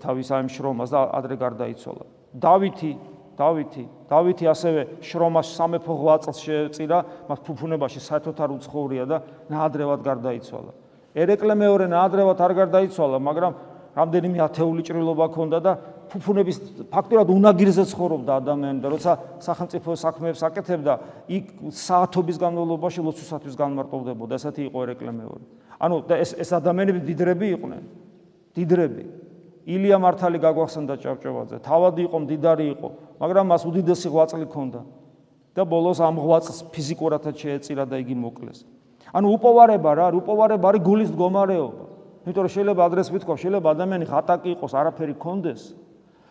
თავის 0.00 0.28
ამ 0.32 0.48
შრომას 0.48 0.88
და 0.92 1.00
ადრე 1.12 1.36
გარდაიცვალა. 1.36 2.04
დავითი, 2.40 2.92
დავითი, 3.36 3.84
დავითი 4.08 4.44
ასევე 4.48 4.80
შრომას 5.04 5.48
სამეფო 5.58 5.92
ღვაწლს 5.92 6.38
შეეწირა, 6.40 6.98
მას 7.28 7.40
ფუფუნებაში 7.44 8.00
საერთოდ 8.00 8.36
არ 8.40 8.50
უცხოურია 8.56 9.04
და 9.04 9.16
ნაადრევად 9.52 10.00
გარდაიცვალა. 10.08 10.72
ერეკლე 11.12 11.54
მეორე 11.54 11.84
ნაადრევად 11.92 12.38
არ 12.40 12.52
გარდაიცვალა, 12.64 13.16
მაგრამ 13.20 13.52
რამდენიმე 13.98 14.38
ათეული 14.48 14.82
ჭრილობა 14.88 15.24
ჰქონდა 15.28 15.58
და 15.60 15.72
ფუფუნების 16.08 16.56
ფაქტურად 16.88 17.28
უნაგირზე 17.28 17.84
ცხოვრობდა 17.92 18.32
ადამიანი 18.40 18.80
და 18.80 18.88
როცა 18.88 19.12
სახელმწიფო 19.44 19.88
საქმეებს 19.92 20.40
აკეთებდა, 20.48 20.92
იქ 21.28 21.44
საათობის 21.68 22.36
განმავლობაში 22.40 23.00
ლოცვისათვის 23.04 23.54
განმარტოვდებოდა, 23.58 24.32
ესეთი 24.40 24.62
იყო 24.72 24.78
ერეკლე 24.88 25.12
მეორე. 25.12 25.44
ანუ 25.78 25.96
ეს 26.18 26.34
ეს 26.34 26.50
ადამიანები 26.52 27.00
დიდრები 27.06 27.46
იყვნენ. 27.54 27.82
დიდრები. 28.54 29.04
ილია 29.68 29.96
მართალი 30.00 30.38
გაგვახსენდა 30.42 30.94
ჭავჭავაძე. 31.02 31.56
თავადი 31.62 32.00
იყო, 32.08 32.16
მდიდარი 32.24 32.66
იყო, 32.74 32.88
მაგრამ 33.20 33.46
მას 33.52 33.62
უდიდესი 33.68 34.08
ღვაწლი 34.08 34.46
ჰქონდა. 34.48 34.80
და 35.58 35.66
ბოლოს 35.66 35.98
ამ 35.98 36.22
ღვაწლს 36.22 36.70
ფიზიკურადაც 36.70 37.34
შეეწირა 37.34 37.84
და 37.90 37.98
იგი 37.98 38.14
მოკლეს. 38.14 38.62
ანუ 39.10 39.26
უპოვარება 39.34 39.90
რა, 39.98 40.06
უპოვარება 40.22 40.66
არის 40.70 40.82
გულის 40.86 41.10
მდგომარეობა. 41.10 41.84
იმიტომ 42.22 42.42
რომ 42.46 42.52
შეიძლება 42.54 42.82
ადრეს 42.86 43.08
ვიტყვა, 43.10 43.34
შეიძლება 43.42 43.68
ადამიანი 43.74 44.04
ხატაკი 44.06 44.48
იყოს, 44.54 44.72
არაფერი 44.78 45.14
კონდეს 45.18 45.62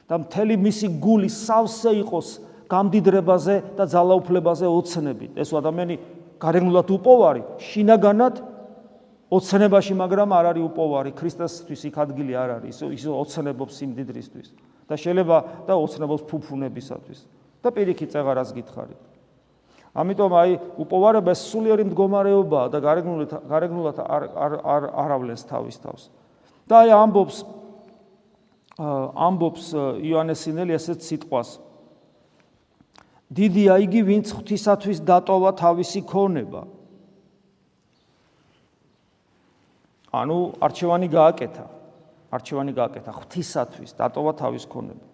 და 0.08 0.16
მთელი 0.24 0.56
მისი 0.64 0.88
გული 1.04 1.28
სავსე 1.28 1.92
იყოს 2.08 2.28
გამდიდრებაზე 2.72 3.56
და 3.76 3.84
ძალაუფლებაზე 3.84 4.66
ოცნებით. 4.72 5.32
ეს 5.36 5.50
ადამიანი 5.52 5.96
გარეგნულად 6.40 6.88
უპოვარი, 6.88 7.42
შინაგანად 7.60 8.36
ოცნებაში, 9.28 9.94
მაგრამ 9.98 10.30
არ 10.32 10.46
არის 10.56 10.64
უპოვარი 10.72 11.12
ქრისტესთვის 11.18 11.82
იქ 11.92 11.96
ადგილი 12.00 12.34
არ 12.38 12.50
არის, 12.62 12.76
ის 12.88 13.04
ოცნებობს 13.12 13.74
სიმდიდრისთვის 13.76 14.48
და 14.88 14.96
შეიძლება 14.96 15.38
და 15.68 15.74
ოცნებობს 15.76 16.24
ფუფუნებისათვის 16.32 17.20
და 17.60 17.68
პირიქით 17.76 18.10
წეღარას 18.16 18.50
გითხარით. 18.56 19.02
ამიტომ 19.98 20.32
აი 20.32 20.52
უპოვარება 20.78 21.34
სულიერი 21.34 21.84
მდგომარეობაა 21.90 22.68
და 22.72 22.78
გარეგნულად 22.86 23.32
გარეგნულად 23.50 23.98
არ 24.00 24.24
არ 24.32 24.54
არ 24.62 24.84
არავლენს 24.94 25.44
თავის 25.50 25.78
თავს. 25.82 26.04
და 26.70 26.74
აი 26.86 26.90
ამბობს 26.94 27.38
ამბობს 28.78 29.64
იონესინელი 30.06 30.72
ესეც 30.78 31.02
სიტყვას. 31.02 31.50
დიდია 33.34 33.74
იგი, 33.84 34.02
ვინც 34.06 34.28
ღვთისათვის 34.38 35.02
დატოვა 35.02 35.52
თავისი 35.58 36.06
ქონება. 36.06 36.77
ანუ 40.12 40.38
არჩევანი 40.62 41.08
გააკეთა. 41.12 41.66
არჩევანი 42.28 42.72
გააკეთა 42.76 43.12
ღვთისათვის, 43.12 43.92
დატოვა 43.96 44.32
თავის 44.36 44.66
ქონება. 44.68 45.06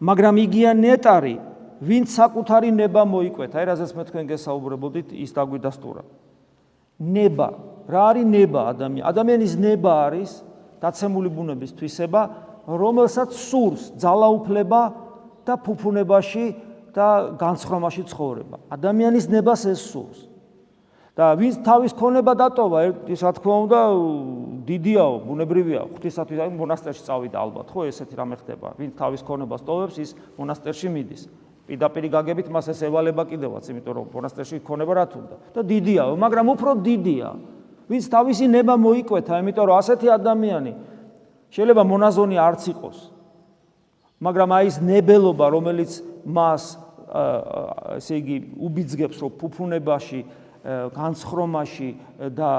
მაგრამ 0.00 0.34
იგია 0.40 0.72
ნეტარი, 0.72 1.36
ვინც 1.80 2.08
საკუთარი 2.08 2.72
ნება 2.72 3.04
მოიკვეთა. 3.04 3.56
აი 3.60 3.64
რაზეც 3.68 3.90
მე 3.96 4.02
თქვენ 4.08 4.24
გესაუბრებოდით, 4.32 5.12
ის 5.12 5.30
დაგვიდასტურა. 5.36 6.02
ნება, 7.00 7.48
რა 7.88 8.02
არის 8.12 8.26
ნება 8.28 8.60
ადამიანი? 8.72 9.04
ადამიანის 9.04 9.52
ნება 9.56 9.92
არის 10.08 10.30
დაცემული 10.80 11.28
ბუნების 11.32 11.72
თვისება, 11.76 12.22
რომელსაც 12.68 13.30
სურს 13.36 13.82
ძალაუფლება 14.00 14.82
და 15.44 15.54
ფუფუნებაში 15.56 16.44
და 16.92 17.36
განცხრომაში 17.40 18.02
ცხოვრება. 18.08 18.56
ადამიანის 18.72 19.28
ნებას 19.28 19.64
ეს 19.68 19.80
სურს. 19.80 20.29
და 21.20 21.36
ვინც 21.36 21.60
თავის 21.60 21.92
ქონება 21.92 22.32
დატოვა, 22.32 22.80
ის 23.12 23.20
რა 23.20 23.32
თქმა 23.36 23.56
უნდა 23.68 23.80
დიდიაო, 24.64 25.14
ბუნებრივია, 25.28 25.82
ღვთისათვის 25.92 26.38
აი 26.40 26.50
მონასტერში 26.56 27.02
წავიდა 27.04 27.36
ალბათ, 27.36 27.66
ხო, 27.68 27.80
ესეთი 27.92 28.14
რამე 28.16 28.36
ხდება. 28.40 28.72
ვინც 28.80 28.92
თავის 28.96 29.20
ქონებას 29.28 29.60
ტოვებს, 29.68 29.96
ის 30.00 30.16
მონასტერში 30.40 30.88
მიდის. 30.88 31.22
პირდაპირ 31.68 32.04
გაგებით 32.08 32.48
მას 32.48 32.72
ეს 32.72 32.80
ევალება 32.88 33.28
კიდევაც, 33.28 33.68
იმიტომ 33.68 33.94
რომ 34.00 34.06
მონასტერში 34.16 34.64
ქონება 34.64 34.92
რა 34.96 35.04
თუნდა. 35.12 35.36
და 35.54 35.60
დიდიაო, 35.60 36.16
მაგრამ 36.16 36.46
უფრო 36.56 36.70
დიდია. 36.80 37.28
ვინც 37.90 38.04
თავისი 38.08 38.44
ნება 38.48 38.74
მოიკვეთა, 38.80 39.34
იმიტომ 39.44 39.64
რომ 39.68 39.76
ასეთი 39.76 40.08
ადამიანი 40.08 40.72
შეიძლება 41.52 41.82
მონაზონი 41.84 42.36
არც 42.40 42.62
იყოს. 42.72 42.98
მაგრამ 44.24 44.48
აი 44.56 44.64
ეს 44.72 44.76
ნებელობა, 44.80 45.46
რომელიც 45.52 45.92
მას 46.24 46.62
ესე 47.98 48.14
იგი 48.24 48.36
უბიძგებს, 48.56 49.16
რომ 49.20 49.30
ფუფუნებაში 49.36 50.20
განცხრომაში 50.64 51.90
და 52.36 52.50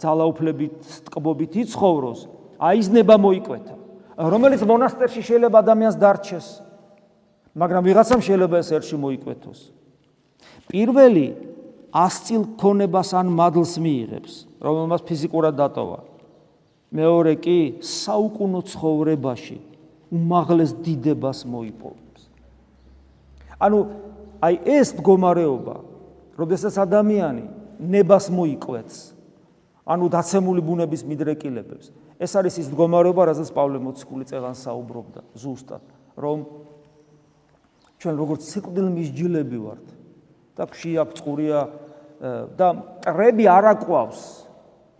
ძალაუფლებით 0.00 0.76
ტკბობით 1.10 1.52
იცხოვროს, 1.64 2.20
აიზნება 2.60 3.14
მოიკვეთა. 3.20 3.74
რომელიც 4.20 4.60
მონასტერში 4.64 5.22
შეიძლება 5.24 5.56
ადამიანს 5.64 5.96
დარჩეს, 5.96 6.46
მაგრამ 7.56 7.82
ვიღაცამ 7.88 8.20
შეიძლება 8.20 8.56
ეს 8.60 8.68
ერში 8.76 8.96
მოიკვეთოს. 9.00 9.60
პირველი 10.70 11.26
ასწილ 11.90 12.42
ქონებას 12.60 13.10
ან 13.16 13.26
მადლს 13.32 13.74
მიიღებს, 13.80 14.32
რომელმაც 14.60 15.00
ფიზიკურად 15.08 15.54
დატოვა. 15.56 15.98
მეორე 16.90 17.34
კი 17.38 17.58
საუკუნო 17.80 18.60
ცხოვრებაში 18.66 19.58
უმაღლეს 20.10 20.70
დიდებას 20.84 21.46
მოიპოვებს. 21.46 22.22
ანუ 23.60 23.78
აი 24.42 24.54
ეს 24.64 24.88
მდგომარეობა 24.96 25.89
როდესაც 26.40 26.74
ადამიანი 26.80 27.44
ნებას 27.80 28.30
მოიკვეთს, 28.32 28.98
ანუ 29.84 30.06
დაცემული 30.12 30.64
ბუნების 30.64 31.04
მიდრეკილებებს, 31.04 31.92
ეს 32.20 32.32
არის 32.36 32.58
ის 32.64 32.66
მდგომარეობა, 32.72 33.22
რასაც 33.32 33.48
პავლე 33.52 33.80
მოციქული 33.80 34.24
წელან 34.28 34.56
საუბრობდა 34.56 35.20
ზუსტად, 35.36 35.84
რომ 36.20 36.38
ჩვენ 38.00 38.14
როგორც 38.16 38.40
სიკვდილ 38.48 38.86
მისჯილები 38.96 39.58
ვართ 39.60 39.86
და 40.56 40.64
ქშია 40.72 41.04
წყურია 41.16 41.60
და 42.56 42.68
ტრები 43.04 43.44
არ 43.48 43.64
აკვავს. 43.76 44.20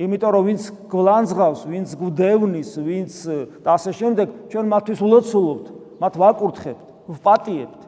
იმიტომ 0.01 0.31
რომ 0.33 0.45
ვინც 0.49 0.63
გლანძღავს, 0.89 1.61
ვინც 1.69 1.89
გუდევნის, 2.01 2.71
ვინც 2.81 3.13
და 3.61 3.77
ასე 3.77 3.93
შემდეგ, 3.93 4.27
ჩვენ 4.49 4.67
მათთვის 4.73 5.01
ულოცულობთ, 5.05 5.67
მათ 6.01 6.15
ვაკურთხებთ, 6.17 6.85
ვპატიებთ. 7.21 7.80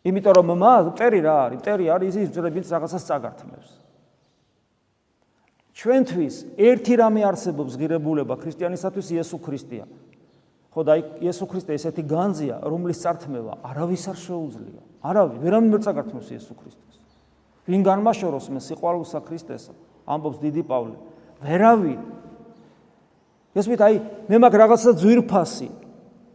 იმიტომ 0.00 0.32
რომ 0.32 0.50
მა 0.56 0.74
მტერი 0.90 1.20
რა 1.20 1.34
არის? 1.44 1.58
მტერი 1.60 1.84
არის 1.92 2.14
ის, 2.16 2.28
ვინც 2.32 2.66
რაღაცას 2.72 3.04
წაგართმევს. 3.04 3.70
ჩვენთვის 5.76 6.36
ერთი 6.60 6.94
რამე 7.00 7.22
არსებობს 7.24 7.76
ღირებულება 7.80 8.36
ქრისტიანისათვის 8.40 9.06
იესო 9.16 9.36
ქრისტეა. 9.40 9.86
ხო 10.70 10.80
და 10.84 10.94
იესო 11.24 11.44
ქრისტე 11.48 11.72
ესეთი 11.76 12.02
განზია, 12.04 12.56
რომლის 12.64 13.00
წართმევა 13.00 13.54
არავის 13.64 14.04
არ 14.12 14.18
შეუძლია. 14.20 14.82
არავის, 15.04 15.36
ვერამი 15.40 15.68
ვერ 15.72 15.80
წაგართმევს 15.84 16.28
იესო 16.36 16.54
ქრისტეს. 16.56 16.96
ვინ 17.68 17.80
განმაშოროს 17.84 18.46
მე 18.52 18.60
სიყვარულსა 18.60 19.18
ქრისტესა? 19.24 19.72
ამბობს 20.04 20.38
დიდი 20.40 20.62
პავლე. 20.68 20.96
ვერავინ. 21.40 22.00
ეს 23.56 23.66
მით 23.66 23.80
აი 23.80 23.94
მე 24.30 24.36
მაგ 24.36 24.52
რაღაცა 24.62 24.90
ძვირფასი, 25.00 25.68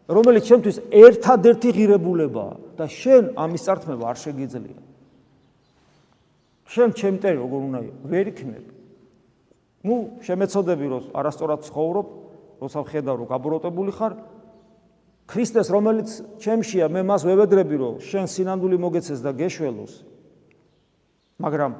რომელიც 0.05 0.43
ჩემთვის 0.45 0.77
ერთადერთი 0.93 1.69
ღირებულებაა 1.73 2.53
და 2.77 2.85
შენ 2.85 3.33
ამის 3.33 3.61
წართმევა 3.65 4.05
არ 4.11 4.17
შეგიძლია. 4.21 4.79
შენ 6.69 6.89
ჩემტერი 6.93 7.37
როგორ 7.41 7.59
უნდა 7.69 7.79
ვერ 8.05 8.25
იქნები. 8.33 8.71
ну 9.85 10.17
შემეცოდები 10.25 10.85
რომ 10.89 11.03
არასწორად 11.13 11.61
ცხოვრობ 11.69 12.07
როცა 12.61 12.81
ხედავ 12.89 13.15
რომ 13.21 13.27
გაბოროტებული 13.29 13.91
ხარ 13.93 14.13
ქრისტეს 15.29 15.69
რომელიც 15.69 16.09
ჩემშია 16.41 16.89
მე 16.89 17.01
მას 17.05 17.21
ვევედრები 17.29 17.77
რომ 17.81 17.99
შენ 18.01 18.25
სინამდვილე 18.33 18.77
მოგეცეს 18.81 19.21
და 19.21 19.31
გეშველოს 19.37 19.93
მაგრამ 21.45 21.71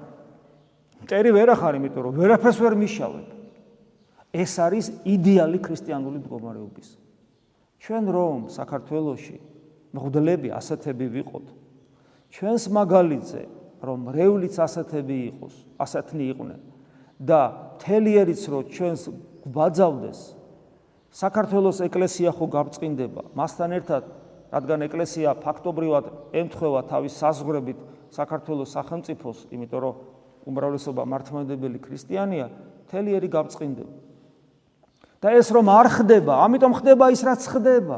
მტერი 1.05 1.31
ვერ 1.33 1.49
ახარ 1.57 1.79
იმიტომ 1.81 2.05
რომ 2.09 2.13
ვერაფერს 2.21 2.61
ვერ 2.61 2.77
მიშავებ 2.77 3.27
ეს 4.45 4.53
არის 4.61 4.85
იდეალი 5.01 5.59
ქრისტიანული 5.65 6.21
მდგომარეობის 6.21 6.87
ჩვენ 7.83 8.05
რომ 8.15 8.39
საქართველოში 8.51 9.37
მღვდლები 9.95 10.49
ასეთები 10.55 11.07
ვიყოთ 11.15 11.45
ჩვენს 12.35 12.63
მაგალითზე 12.77 13.41
რომ 13.85 13.99
რეულიც 14.15 14.55
ასეთები 14.65 15.17
იყოს 15.29 15.55
ასეთნი 15.85 16.25
იყვნენ 16.33 16.61
და 17.21 17.41
თელიერიც 17.83 18.41
რო 18.51 18.59
ჩვენს 18.75 19.01
გვაძავდეს 19.45 20.19
საქართველოს 21.15 21.79
ეკლესია 21.87 22.31
ხო 22.35 22.45
გაბწყინდება 22.55 23.21
მასთან 23.39 23.75
ერთად 23.79 24.03
რადგან 24.55 24.79
ეკლესია 24.87 25.35
ფაქტობრივად 25.43 26.05
ემთხვევა 26.41 26.81
თავის 26.91 27.13
საზღვრებით 27.23 27.79
საქართველოს 28.15 28.73
სახელმწიფოს 28.75 29.39
იმიტომ 29.55 29.81
რომ 29.85 29.95
უმრავლესობა 30.51 31.03
მართლმადიდებელი 31.11 31.79
ქრისტიანია 31.87 32.47
თელიერი 32.91 33.29
გაბწყინდება 33.35 34.04
და 35.25 35.33
ეს 35.33 35.49
რომ 35.49 35.65
არ 35.73 35.87
ხდება 35.97 36.33
ამიტომ 36.45 36.73
ხდება 36.77 37.09
ის 37.09 37.21
რაც 37.25 37.41
ხდება 37.49 37.97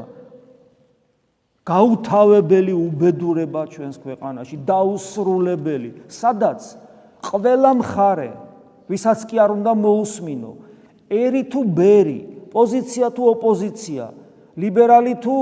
გაუთავებელი 1.68 2.72
უბედურება 2.72 3.68
ჩვენს 3.68 3.96
ქვეყანაში 4.00 4.56
დაუსრულებელი 4.64 5.90
სადაც 6.08 6.60
ყველა 7.28 7.72
მხარე 7.84 8.30
ვისაც 8.88 9.28
კი 9.28 9.36
არ 9.38 9.52
უნდა 9.60 9.72
მოусმინო. 9.76 10.52
ერი 11.12 11.42
თუ 11.52 11.60
ბერი, 11.76 12.20
პოზიცია 12.52 13.12
თუ 13.12 13.22
ოპოზიცია, 13.36 14.04
ლიბერალი 14.56 15.14
თუ 15.22 15.34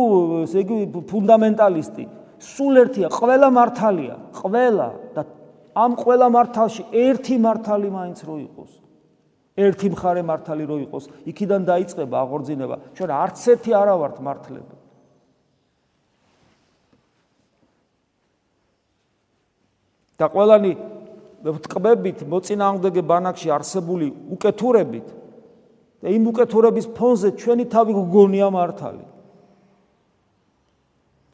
ესე 0.45 0.59
იგი 0.67 0.77
ფუნდამენტალისტი, 1.11 2.05
სულ 2.43 2.75
ერთია, 2.83 3.09
ყველა 3.11 3.49
მართალია, 3.55 4.17
ყველა 4.43 4.89
და 5.15 5.23
ამ 5.75 5.93
ყველა 5.97 6.27
მართალში 6.37 6.83
ერთი 6.91 7.37
მართალი 7.39 7.89
მაინც 7.91 8.19
რო 8.27 8.37
იყოს. 8.51 8.73
ერთი 9.57 9.89
მხარე 9.93 10.23
მართალი 10.23 10.65
რო 10.69 10.77
იყოს, 10.87 11.05
იქიდან 11.33 11.63
დაიწყება 11.65 12.17
აღორძინება. 12.25 12.77
ჩვენ 12.97 13.11
არც 13.17 13.41
ერთი 13.57 13.71
არა 13.73 13.95
ვართ 13.97 14.17
მართლები. 14.21 14.75
და 20.17 20.27
ყველანი 20.33 20.73
ვტყბებით 21.45 22.25
მოწინააღმდეგე 22.25 23.03
ბანაკში 23.05 23.53
არსებული 23.53 24.09
უკეთურებით 24.33 25.09
და 26.01 26.09
იმ 26.09 26.25
უკეთურების 26.33 26.87
ფონზე 26.97 27.37
ჩვენი 27.37 27.65
თავი 27.69 27.93
გგონია 27.97 28.49
მართალი. 28.49 29.05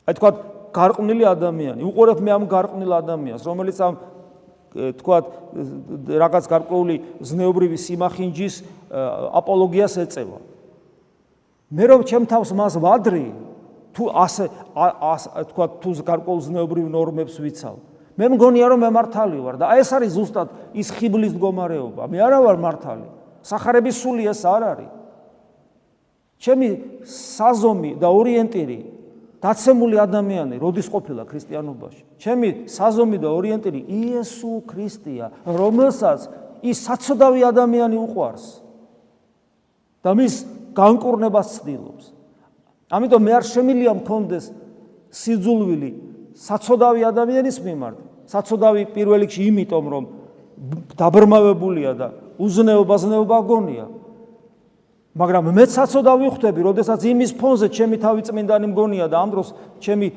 აი 0.03 0.15
თქვა 0.19 0.31
გარყვნილი 0.75 1.25
ადამიანი, 1.31 1.83
უყურებ 1.87 2.19
მე 2.27 2.31
ამ 2.35 2.45
გარყვნილ 2.51 2.93
ადამიანს, 2.99 3.43
რომელიც 3.47 3.79
ამ 3.87 3.95
თქვა 4.73 5.17
რაღაც 6.23 6.45
გარკვეული 6.49 6.97
ზნეობრივი 7.21 7.79
სიმახინჯის 7.79 8.55
აპოლოგიას 9.37 9.95
ეწევა. 10.05 10.39
მე 11.73 11.85
რომ 11.89 12.01
ჩემ 12.09 12.25
თავს 12.29 12.51
მას 12.57 12.75
ვადრი, 12.81 13.27
თუ 13.93 14.05
ასე 14.13 14.45
თქვა 15.53 15.67
თუ 15.81 15.91
გარკვეულ 16.05 16.41
ზნეობრივ 16.49 16.87
ნორმებს 16.89 17.37
ვიცავ, 17.37 17.77
მე 18.17 18.27
მგონია 18.37 18.67
რომ 18.73 18.81
მე 18.85 18.91
მართალი 18.93 19.39
ვარ 19.41 19.57
და 19.61 19.73
ეს 19.81 19.89
არის 19.93 20.13
ზუსტად 20.17 20.49
ის 20.77 20.89
ხიბლის 20.93 21.33
მდგომარეობა. 21.37 22.03
მე 22.09 22.19
არა 22.21 22.39
ვარ 22.45 22.57
მართალი. 22.61 23.09
სახარების 23.45 23.97
სული 24.01 24.25
ეს 24.29 24.45
არ 24.45 24.63
არის. 24.73 24.91
ჩემი 26.43 26.69
საზომი 27.07 27.91
და 28.03 28.09
ორიენტირი 28.11 28.79
დაცემული 29.43 29.97
ადამიანი 29.99 30.55
როდის 30.63 30.87
ყოფილა 30.87 31.27
ქრისტიანობაში? 31.27 32.03
ჩემი 32.23 32.49
საზომი 32.71 33.19
და 33.19 33.29
ორიენტირი 33.35 33.81
იესო 33.91 34.63
ქრისტეა, 34.71 35.27
რომელსაც 35.45 36.21
ის 36.63 36.77
საცოდავი 36.87 37.41
ადამიანი 37.51 37.97
უყვარს. 37.99 38.63
და 40.03 40.11
მის 40.19 40.35
განკურნებას 40.75 41.63
ცდილობს. 41.63 42.05
ამიტომ 42.91 43.23
მე 43.23 43.33
არ 43.39 43.45
შემილია 43.47 43.93
მქონდეს 44.03 44.45
სიძულვილი 45.15 45.91
საცოდავი 46.35 47.03
ადამიანის 47.07 47.57
მიმართ. 47.63 47.97
საცოდავი 48.27 48.83
პირველ 48.95 49.21
რიგში 49.23 49.43
იმიტომ 49.47 49.85
რომ 49.95 50.05
დაბრმავებულია 50.99 51.91
და 51.95 52.09
უზნეობაზნეობა 52.43 53.39
გონია. 53.47 53.87
მაგრამ 55.13 55.51
მე 55.53 55.65
საცოდავი 55.69 56.29
ხვდები, 56.33 56.61
როდესაც 56.73 57.01
იმის 57.05 57.33
ფონზე 57.37 57.69
ჩემი 57.69 57.97
თავი 58.01 58.23
წმინდანი 58.25 58.67
მგონია 58.73 59.07
და 59.13 59.17
ამ 59.21 59.29
დროს 59.35 59.49
ჩემი 59.85 60.09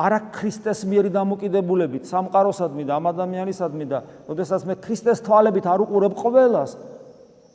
არა 0.00 0.18
ქრისტეს 0.32 0.88
მიერი 0.88 1.10
დამოკიდებულებით, 1.12 2.08
სამყაროსადმი 2.08 2.84
და 2.88 2.96
ამ 2.96 3.04
ადამიანისადმი 3.12 3.84
და 3.92 3.98
როდესაც 4.24 4.64
მე 4.64 4.74
ქრისტეს 4.80 5.20
თვალებით 5.20 5.68
არ 5.68 5.84
უყურებ 5.84 6.16
ყოველას, 6.16 6.70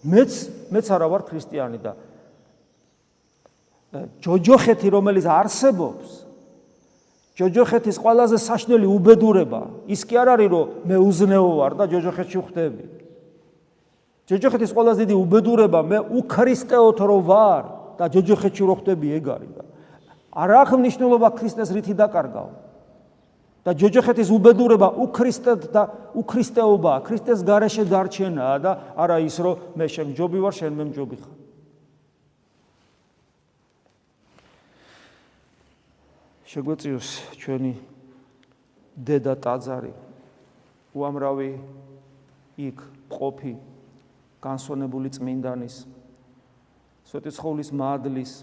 მეც 0.05 0.31
მეც 0.69 0.85
არა 0.93 1.07
ვარ 1.09 1.21
ქრისტიანი 1.25 1.79
და 1.81 1.93
ჯოჯოხეთი 4.21 4.89
რომელიც 4.93 5.25
არსებობს 5.25 6.09
ჯოჯოხეთის 7.39 7.97
ყველაზე 8.03 8.37
საშნელი 8.41 8.87
უბედურება 8.93 9.61
ის 9.89 10.03
კი 10.05 10.19
არ 10.21 10.29
არის 10.35 10.49
რომ 10.53 10.67
მე 10.85 10.97
უზნეო 11.01 11.49
ვარ 11.57 11.73
და 11.79 11.85
ჯოჯოხეთში 11.89 12.39
ხვდები 12.45 12.83
ჯოჯოხეთის 14.27 14.71
ყველაზე 14.75 15.03
დიდი 15.07 15.15
უბედურება 15.23 15.79
მე 15.87 15.99
უქრისტეოთ 16.19 16.99
რო 16.99 17.17
ვარ 17.23 17.63
და 17.95 18.05
ჯოჯოხეთში 18.11 18.63
რო 18.67 18.75
ხვდები 18.75 19.07
ეგ 19.17 19.25
არის 19.35 19.51
და 19.55 19.63
არ 20.37 20.49
აქვს 20.67 20.77
მნიშვნელობა 20.83 21.27
ქრისტეს 21.39 21.69
რითი 21.71 21.93
დაკარგავ. 21.95 22.49
და 23.67 23.71
ჯოჯოხეთის 23.75 24.29
უბედურება 24.31 24.87
უქრისტეთ 24.95 25.61
და 25.75 25.81
უქრისტეობა 26.15 26.93
ქრისტეს 27.03 27.43
გარეშე 27.43 27.83
დარჩენაა 27.91 28.57
და 28.63 28.71
არა 28.95 29.17
ის 29.27 29.35
რომ 29.43 29.75
მე 29.75 29.85
შემჯობი 29.91 30.39
ვარ 30.39 30.53
შენ 30.55 30.71
მე 30.71 30.83
მჯობი 30.87 31.17
ხარ. 31.19 31.35
შეგვეციოს 36.47 37.07
ჩვენი 37.43 37.73
დედა 38.95 39.33
ტაძარი 39.35 39.91
უამრავი 40.95 41.51
იქ 42.71 42.77
ყოფი 43.11 43.53
განსონებული 44.43 45.11
წმინდანის 45.13 45.75
სვეტიცხოვლის 47.07 47.69
მადლის 47.71 48.33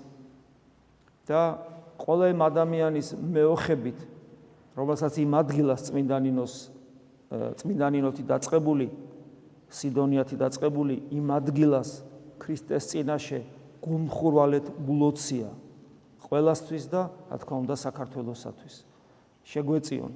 და 1.28 1.42
ყველა 2.00 2.30
იმ 2.35 2.40
ადამიანის 2.48 3.09
მეოხებით 3.18 3.98
რომელსაც 4.74 5.18
იმ 5.22 5.35
ადგილას 5.40 5.90
წმინდანინოს 5.90 6.54
წმინდანინოთი 7.61 8.24
დაწყებული 8.30 8.87
სიდონიათი 9.74 10.37
დაწყებული 10.38 10.96
იმ 11.18 11.30
ადგილას 11.35 11.90
ქრისტეს 12.42 12.90
წინაშე 12.92 13.40
გულმხურვალეთ 13.85 14.66
გულოცია 14.87 15.50
ყველასთვის 16.24 16.85
და 16.90 17.02
რა 17.30 17.37
თქმა 17.38 17.57
უნდა 17.64 17.74
საქართველოსათვის. 17.85 18.74
შეგვეციონ 19.44 20.12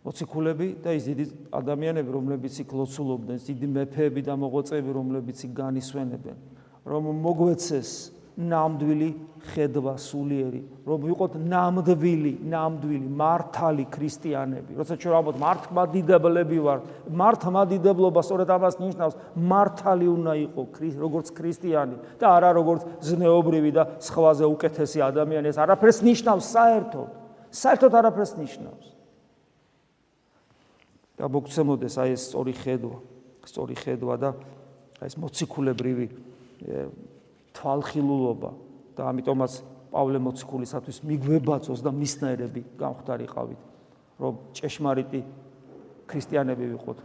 მოციქულები 0.00 0.68
და 0.80 0.94
ის 0.96 1.04
დიდი 1.10 1.24
ადამიანები, 1.52 2.10
რომლებიც 2.14 2.54
იქ 2.64 2.70
ლოცულობდნენ, 2.72 3.38
დიდი 3.44 3.66
მეფეები 3.76 4.20
და 4.24 4.34
მოღვაწეები, 4.40 4.90
რომლებიც 4.96 5.38
იქ 5.44 5.52
განისვენებენ, 5.60 6.36
რომ 6.88 7.02
მოგვეცეს 7.20 7.90
ნამდვილი 8.40 9.08
ხედვა 9.52 9.94
სულიერი, 10.00 10.60
რომ 10.88 11.04
ვიყოთ 11.04 11.32
ნამდვილი, 11.52 12.32
ნამდვილი 12.48 13.08
მართალი 13.20 13.84
ქრისტიანები. 13.92 14.76
როცა 14.80 14.94
ჩვენ 15.00 15.14
ამბობთ 15.20 15.38
მართლმადიდებლები 15.44 16.58
ვართ, 16.64 16.82
მართლმადიდებლობა 17.20 18.20
სწორედ 18.24 18.48
ამას 18.56 18.76
ნიშნავს, 18.80 19.14
მართალი 19.36 20.06
უნდა 20.16 20.32
იყო 20.48 20.62
როგორც 21.00 21.26
ქრისტიანი 21.36 21.96
და 22.20 22.26
არა 22.36 22.50
როგორც 22.56 22.80
ზნეობრივი 23.04 23.70
და 23.76 23.82
სხვაზე 24.00 24.44
უკეთესი 24.48 24.98
ადამიანი. 25.04 25.46
ეს 25.52 25.58
არაფერს 25.60 25.98
ნიშნავს 26.04 26.44
საერთოდ. 26.56 27.08
საერთოდ 27.52 27.92
არაფერს 28.00 28.32
ნიშნავს. 28.40 28.89
და 31.20 31.28
მოგცემოდეს 31.28 31.94
აი 32.00 32.16
ეს 32.16 32.22
სწორი 32.32 32.54
ხედვა, 32.56 32.98
სწორი 33.44 33.76
ხედვა 33.76 34.14
და 34.16 34.30
აი 35.04 35.08
ეს 35.12 35.16
მოციქულებრივი 35.20 36.06
თვალხილულობა 37.56 38.50
და 38.96 39.02
ამიტომაც 39.12 39.52
პავლე 39.92 40.18
მოციქულისათვის 40.24 41.02
მიგვებაწოს 41.04 41.80
და 41.84 41.90
მისნაირები 41.92 42.60
გამختارიყავით, 42.80 43.60
რომ 44.22 44.34
ჭეშმარიტი 44.56 45.20
ქრისტიანები 46.08 46.64
ვიყოთ. 46.74 46.98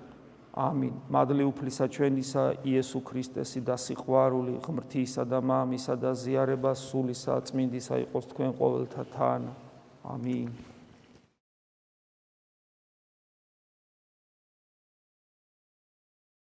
ამინ. 0.55 0.93
მადლი 1.11 1.43
უფლისა 1.51 1.85
ჩვენისა 1.91 2.43
იესო 2.63 2.99
ქრისტესი 3.03 3.59
და 3.67 3.75
სიყვარული 3.75 4.63
ღმრთისა 4.63 5.27
და 5.27 5.43
მამისა 5.43 5.95
და 5.99 6.15
ზიარება 6.15 6.71
სულისა 6.71 7.43
წმინდისა 7.51 7.95
იყოს 8.07 8.25
თქვენ 8.31 8.51
ყოველთა 8.55 9.03
თან. 9.11 9.41
ამინ. 10.07 10.74